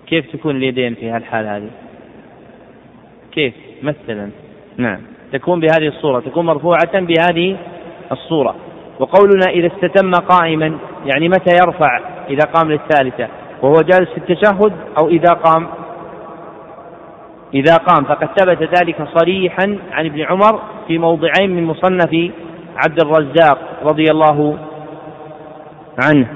[0.07, 1.69] كيف تكون اليدين في هالحال هذه؟
[3.31, 3.53] كيف؟
[3.83, 4.29] مثلا
[4.77, 5.01] نعم
[5.31, 7.57] تكون بهذه الصورة تكون مرفوعة بهذه
[8.11, 8.55] الصورة
[8.99, 13.27] وقولنا إذا استتم قائما يعني متى يرفع إذا قام للثالثة؟
[13.61, 15.67] وهو جالس في التشهد أو إذا قام؟
[17.53, 18.05] إذا قام.
[18.05, 22.31] فقد ثبت ذلك صريحا عن ابن عمر في موضعين من مصنف
[22.75, 24.59] عبد الرزاق رضي الله
[26.03, 26.27] عنه.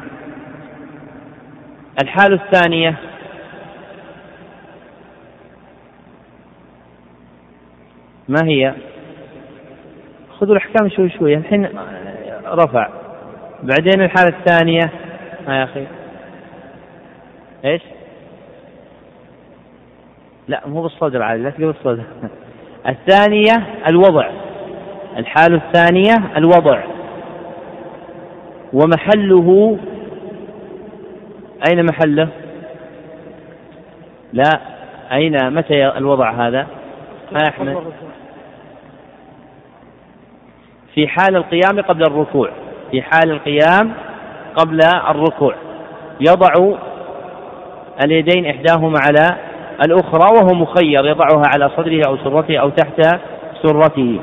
[2.04, 2.96] الحال الثانية.
[8.28, 8.74] ما هي؟
[10.40, 11.36] خذوا الأحكام شوي شوي.
[11.36, 11.70] الحين
[12.54, 12.90] رفع.
[13.64, 14.92] بعدين الحالة الثانية.
[15.48, 15.88] ها يا أخي.
[17.66, 17.82] إيش؟
[20.48, 22.04] لا مو بالصدر عادي لا تقول بالصدر.
[22.88, 23.54] الثانية
[23.90, 24.30] الوضع.
[25.18, 26.84] الحالة الثانية الوضع.
[28.74, 29.78] ومحله
[31.70, 32.30] أين محله؟
[34.34, 34.50] لا
[35.12, 36.68] أين متى الوضع هذا؟
[37.32, 37.78] ما أحمد.
[40.98, 42.50] في حال القيام قبل الركوع
[42.92, 43.94] في حال القيام
[44.56, 44.80] قبل
[45.10, 45.56] الركوع.
[46.20, 46.78] يضع
[48.06, 49.38] اليدين إحداهما على
[49.86, 53.02] الأخرى وهو مخير يضعها على صدره أو سرته أو تحت
[53.64, 54.22] سرته.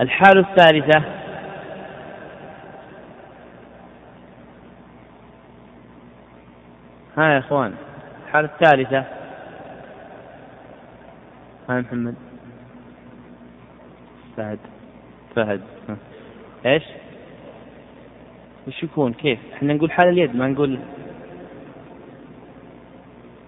[0.00, 1.02] الحال الثالثة
[7.18, 7.74] ها يا إخوان
[8.26, 9.04] الحالة الثالثة.
[11.68, 12.31] ها محمد.
[14.36, 14.58] فهد
[15.36, 15.60] فهد
[16.66, 16.82] إيش؟
[18.68, 20.78] وش يكون كيف؟ إحنا نقول حال اليد ما نقول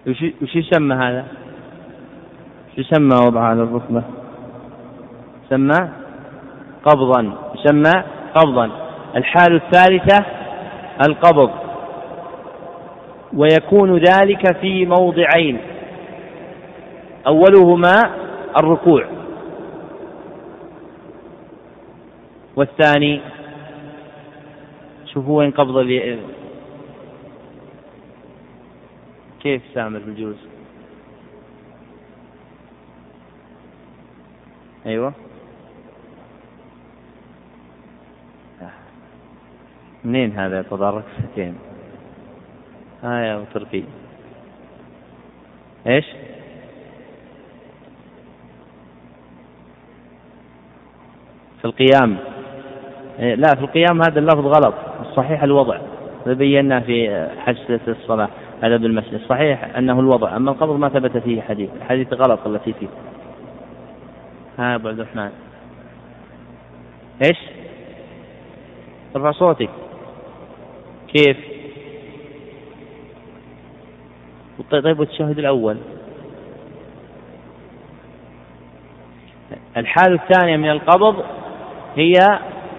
[0.07, 1.25] وش وش يسمى هذا؟
[2.73, 4.03] وش يسمى وضع على الركبة؟
[5.45, 5.89] يسمى
[6.85, 8.03] قبضا يسمى
[8.35, 8.71] قبضا
[9.15, 10.25] الحال الثالثة
[11.07, 11.51] القبض
[13.33, 15.57] ويكون ذلك في موضعين
[17.27, 18.01] أولهما
[18.59, 19.05] الركوع
[22.55, 23.21] والثاني
[25.13, 26.19] شوفوا وين قبض اللي
[29.41, 30.35] كيف سامر بالجوز؟
[34.85, 35.13] أيوة.
[40.03, 41.55] منين هذا تضارك؟ سكين.
[43.03, 43.85] ها يا تركي
[45.87, 46.05] إيش؟
[51.61, 52.34] في القيام.
[53.19, 54.73] لا في القيام هذا اللفظ غلط.
[55.01, 55.77] الصحيح الوضع.
[56.25, 58.29] بينا في حجة الصلاة
[58.63, 61.69] هذا بالمسجد الصحيح أنه الوضع أما القبض ما ثبت فيه حديث.
[61.89, 62.87] حديث غلط التي فيه.
[64.59, 65.29] ها أبو عبد الرحمن.
[67.23, 67.37] إيش؟
[69.15, 69.69] ارفع صوتك.
[71.13, 71.37] كيف؟
[74.71, 75.77] طيب والتشهد الأول.
[79.77, 81.23] الحالة الثانية من القبض
[81.95, 82.13] هي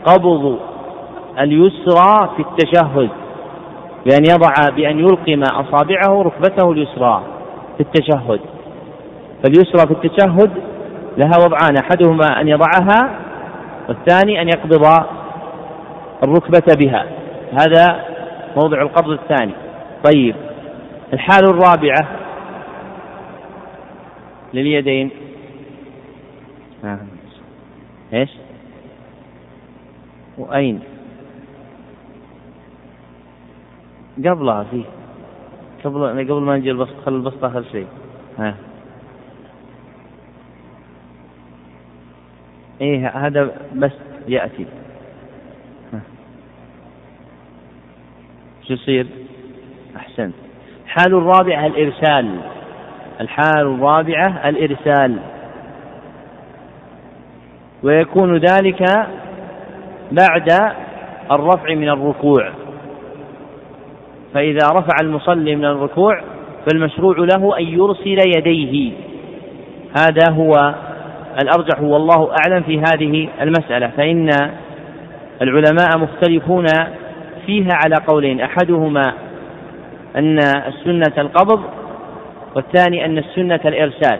[0.07, 0.59] قبض
[1.39, 3.11] اليسرى في التشهد
[4.07, 7.23] بأن يضع بأن يلقم أصابعه ركبته اليسرى
[7.77, 8.41] في التشهد
[9.43, 10.51] فاليسرى في التشهد
[11.17, 13.19] لها وضعان أحدهما أن يضعها
[13.89, 14.87] والثاني أن يقبض
[16.25, 17.07] الركبة بها
[17.53, 18.05] هذا
[18.57, 19.53] موضع القبض الثاني
[20.05, 20.37] طيب
[21.13, 22.09] الحالة الرابعة
[24.55, 25.11] لليدين
[26.85, 26.99] آه.
[28.13, 28.31] إيش؟
[30.39, 30.81] وأين؟
[34.19, 34.85] قبلها فيه
[35.85, 37.87] قبل قبل ما نجي البسط خلي البسط آخر شيء.
[38.39, 38.55] ها.
[42.81, 43.93] إيه هذا بس
[44.29, 44.67] يأتي.
[48.69, 49.07] شو يصير؟
[49.97, 50.35] أحسنت.
[50.85, 52.41] الحال الرابعة الإرسال.
[53.21, 55.19] الحال الرابعة الإرسال.
[57.83, 58.83] ويكون ذلك
[60.13, 60.75] بعد
[61.31, 62.51] الرفع من الركوع.
[64.35, 66.21] فإذا رفع المصلي من الركوع
[66.67, 68.93] فالمشروع له أن يرسل يديه.
[69.99, 70.75] هذا هو
[71.43, 73.91] الأرجح والله أعلم في هذه المسألة.
[73.97, 74.29] فإن
[75.43, 76.67] العلماء مختلفون
[77.47, 78.41] فيها على قولين.
[78.41, 79.13] أحدهما
[80.17, 81.63] أن السنة القبض
[82.55, 84.19] والثاني أن السنة الإرسال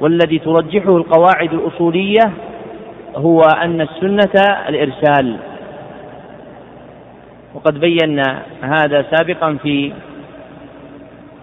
[0.00, 2.32] والذي ترجحه القواعد الأصولية
[3.18, 5.36] هو أن السنة الإرسال.
[7.54, 9.92] وقد بينا هذا سابقا في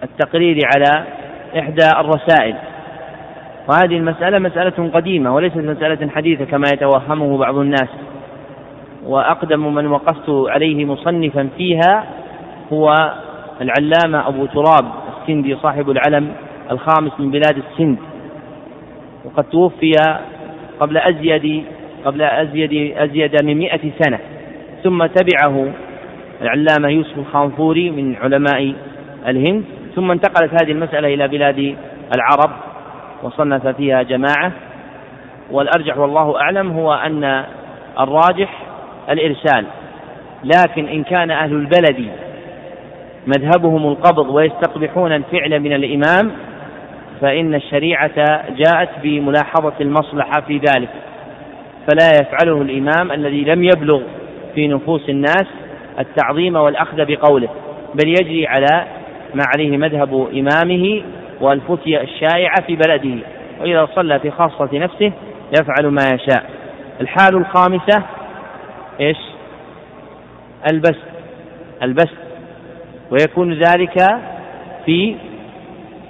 [0.02, 1.04] التقرير على
[1.58, 2.56] إحدى الرسائل.
[3.68, 7.88] وهذه المسألة مسألة قديمة وليست مسألة حديثة كما يتوهمه بعض الناس.
[9.06, 12.04] وأقدم من وقفت عليه مصنفا فيها
[12.72, 12.94] هو
[13.60, 14.84] العلامة أبو تراب
[15.22, 16.32] السندي صاحب العلم
[16.70, 17.98] الخامس من بلاد السند.
[19.24, 19.92] وقد توفي
[20.80, 21.64] قبل أزيد
[22.04, 24.18] قبل أزيد أزيد من مئة سنة.
[24.84, 25.72] ثم تبعه
[26.42, 28.74] العلامة يوسف الخانفوري من علماء
[29.26, 29.64] الهند.
[29.94, 31.76] ثم انتقلت هذه المسألة إلى بلاد
[32.16, 32.50] العرب
[33.22, 34.52] وصنف فيها جماعة.
[35.50, 37.44] والأرجح والله أعلم هو أن
[38.00, 38.62] الراجح
[39.10, 39.64] الإرسال.
[40.44, 42.08] لكن إن كان أهل البلد
[43.26, 46.32] مذهبهم القبض ويستقبحون الفعل من الإمام
[47.20, 48.16] فإن الشريعة
[48.56, 50.88] جاءت بملاحظة المصلحة في ذلك
[51.88, 54.02] فلا يفعله الإمام الذي لم يبلغ
[54.54, 55.46] في نفوس الناس
[55.98, 57.48] التعظيم والأخذ بقوله
[57.94, 58.86] بل يجري على
[59.34, 61.02] ما عليه مذهب إمامه
[61.40, 63.18] والفتية الشائعة في بلده
[63.60, 65.12] وإذا صلى في خاصة نفسه
[65.60, 66.50] يفعل ما يشاء.
[67.00, 68.02] الحال الخامسة
[69.00, 69.18] إيش؟
[70.72, 71.06] البسط
[71.82, 72.16] البسط
[73.10, 74.06] ويكون ذلك
[74.86, 75.16] في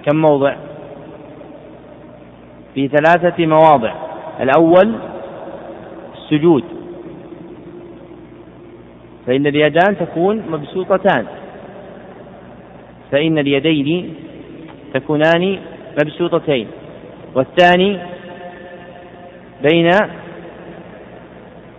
[0.07, 0.66] كم موضع؟
[2.77, 3.95] في ثلاثة مواضع.
[4.41, 4.95] الأول
[6.15, 6.65] السجود.
[9.27, 11.27] فإن اليدان تكون مبسوطتان.
[13.13, 14.15] فإن اليدين
[14.95, 15.59] تكونان
[16.03, 16.67] مبسوطتين.
[17.35, 17.99] والثاني
[19.63, 19.91] بين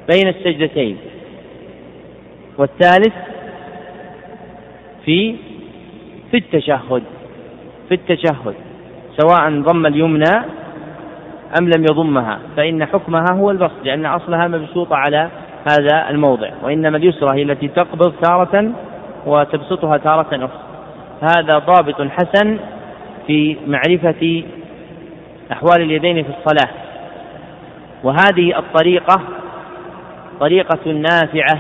[0.09, 0.97] بين السجدتين.
[2.57, 3.13] والثالث
[5.05, 5.35] في
[6.31, 7.03] في التشهد.
[7.89, 8.55] في التشهد.
[9.17, 10.41] سواء ضم اليمنى
[11.59, 15.29] أم لم يضمها فإن حكمها هو البسط لأن أصلها مبسوطة على
[15.71, 18.71] هذا الموضع وإنما اليسرى هي التي تقبض تارة
[19.25, 20.61] وتبسطها تارة أخرى.
[21.21, 22.59] هذا ضابط حسن
[23.27, 24.43] في معرفة
[25.51, 26.73] أحوال اليدين في الصلاة.
[28.03, 29.21] وهذه الطريقة
[30.39, 31.59] طريقة نافعة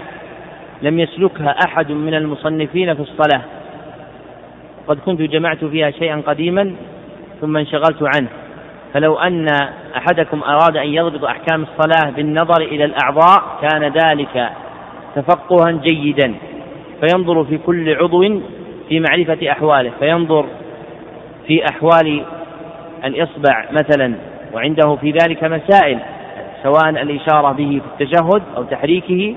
[0.81, 3.41] لم يسلكها أحد من المصنفين في الصلاة.
[4.87, 6.75] قد كنت جمعت فيها شيئا قديما
[7.41, 8.27] ثم انشغلت عنه.
[8.93, 9.47] فلو أن
[9.97, 14.49] أحدكم أراد أن يضبط أحكام الصلاة بالنظر إلى الأعضاء كان ذلك
[15.15, 16.35] تفقها جيدا
[17.01, 18.41] فينظر في كل عضو
[18.89, 20.45] في معرفة أحواله فينظر
[21.47, 22.23] في أحوال
[23.05, 24.13] الإصبع مثلا
[24.53, 25.99] وعنده في ذلك مسائل
[26.63, 29.35] سواء الإشارة به في التشهد أو تحريكه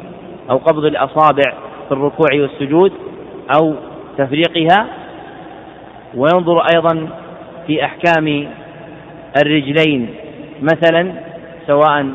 [0.50, 1.54] أو قبض الأصابع
[1.88, 2.92] في الركوع والسجود
[3.56, 3.74] أو
[4.18, 4.86] تفريقها
[6.14, 7.08] وينظر أيضا
[7.66, 8.48] في أحكام
[9.36, 10.08] الرجلين
[10.62, 11.12] مثلا
[11.66, 12.06] سواء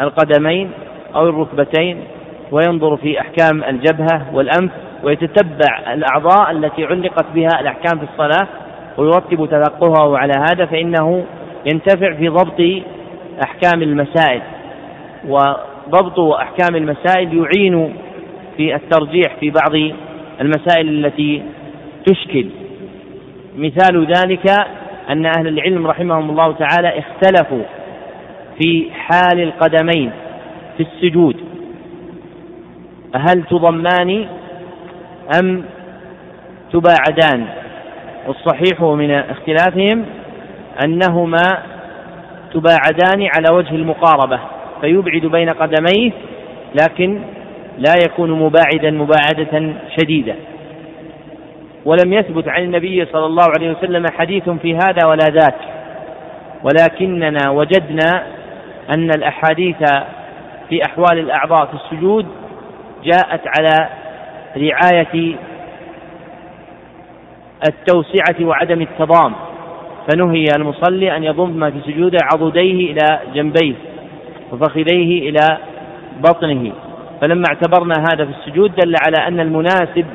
[0.00, 0.70] القدمين
[1.14, 1.96] أو الركبتين
[2.50, 4.70] وينظر في أحكام الجبهة والأنف
[5.02, 8.48] ويتتبع الأعضاء التي علقت بها الأحكام في الصلاة
[8.98, 11.24] ويرتب تلقها على هذا فإنه
[11.72, 12.82] ينتفع في ضبط
[13.44, 14.42] أحكام المسائل.
[15.28, 17.94] وضبط أحكام المسائل يعين
[18.56, 19.74] في الترجيح في بعض
[20.40, 21.42] المسائل التي
[22.06, 22.46] تشكل.
[23.56, 24.50] مثال ذلك
[25.10, 27.62] أن أهل العلم رحمهم الله تعالى اختلفوا
[28.58, 30.10] في حال القدمين
[30.76, 31.36] في السجود.
[33.14, 34.26] هل تضمان
[35.40, 35.64] أم
[36.72, 37.46] تباعدان؟
[38.26, 40.04] والصحيح من اختلافهم
[40.84, 41.42] أنهما
[42.54, 44.40] تباعدان على وجه المقاربة
[44.80, 46.10] فيبعد بين قدميه
[46.82, 47.20] لكن
[47.78, 50.34] لا يكون مباعدا مباعدة شديدة.
[51.84, 55.58] ولم يثبت عن النبي صلى الله عليه وسلم حديث في هذا ولا ذاك.
[56.64, 58.26] ولكننا وجدنا
[58.90, 59.76] أن الأحاديث
[60.68, 62.26] في أحوال الأعضاء في السجود
[63.04, 63.88] جاءت على
[64.56, 65.36] رعاية
[67.68, 69.32] التوسعة وعدم التضام.
[70.08, 73.74] فنهي المصلي أن يضم في سجوده عضديه إلى جنبيه
[74.52, 75.58] وفخذيه إلى
[76.20, 76.72] بطنه.
[77.20, 80.06] فلما اعتبرنا هذا في السجود دل على أن المناسب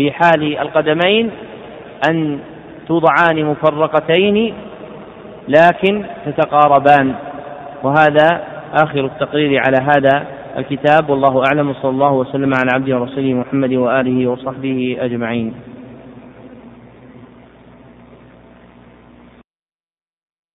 [0.00, 1.30] في حال القدمين
[2.10, 2.38] أن
[2.88, 4.54] توضعان مفرقتين
[5.48, 7.14] لكن تتقاربان.
[7.82, 8.40] وهذا
[8.74, 10.26] آخر التقرير على هذا
[10.58, 11.10] الكتاب.
[11.10, 11.74] والله أعلم.
[11.82, 15.54] صلى الله وسلم على عبده ورسوله محمد وآله وصحبه أجمعين.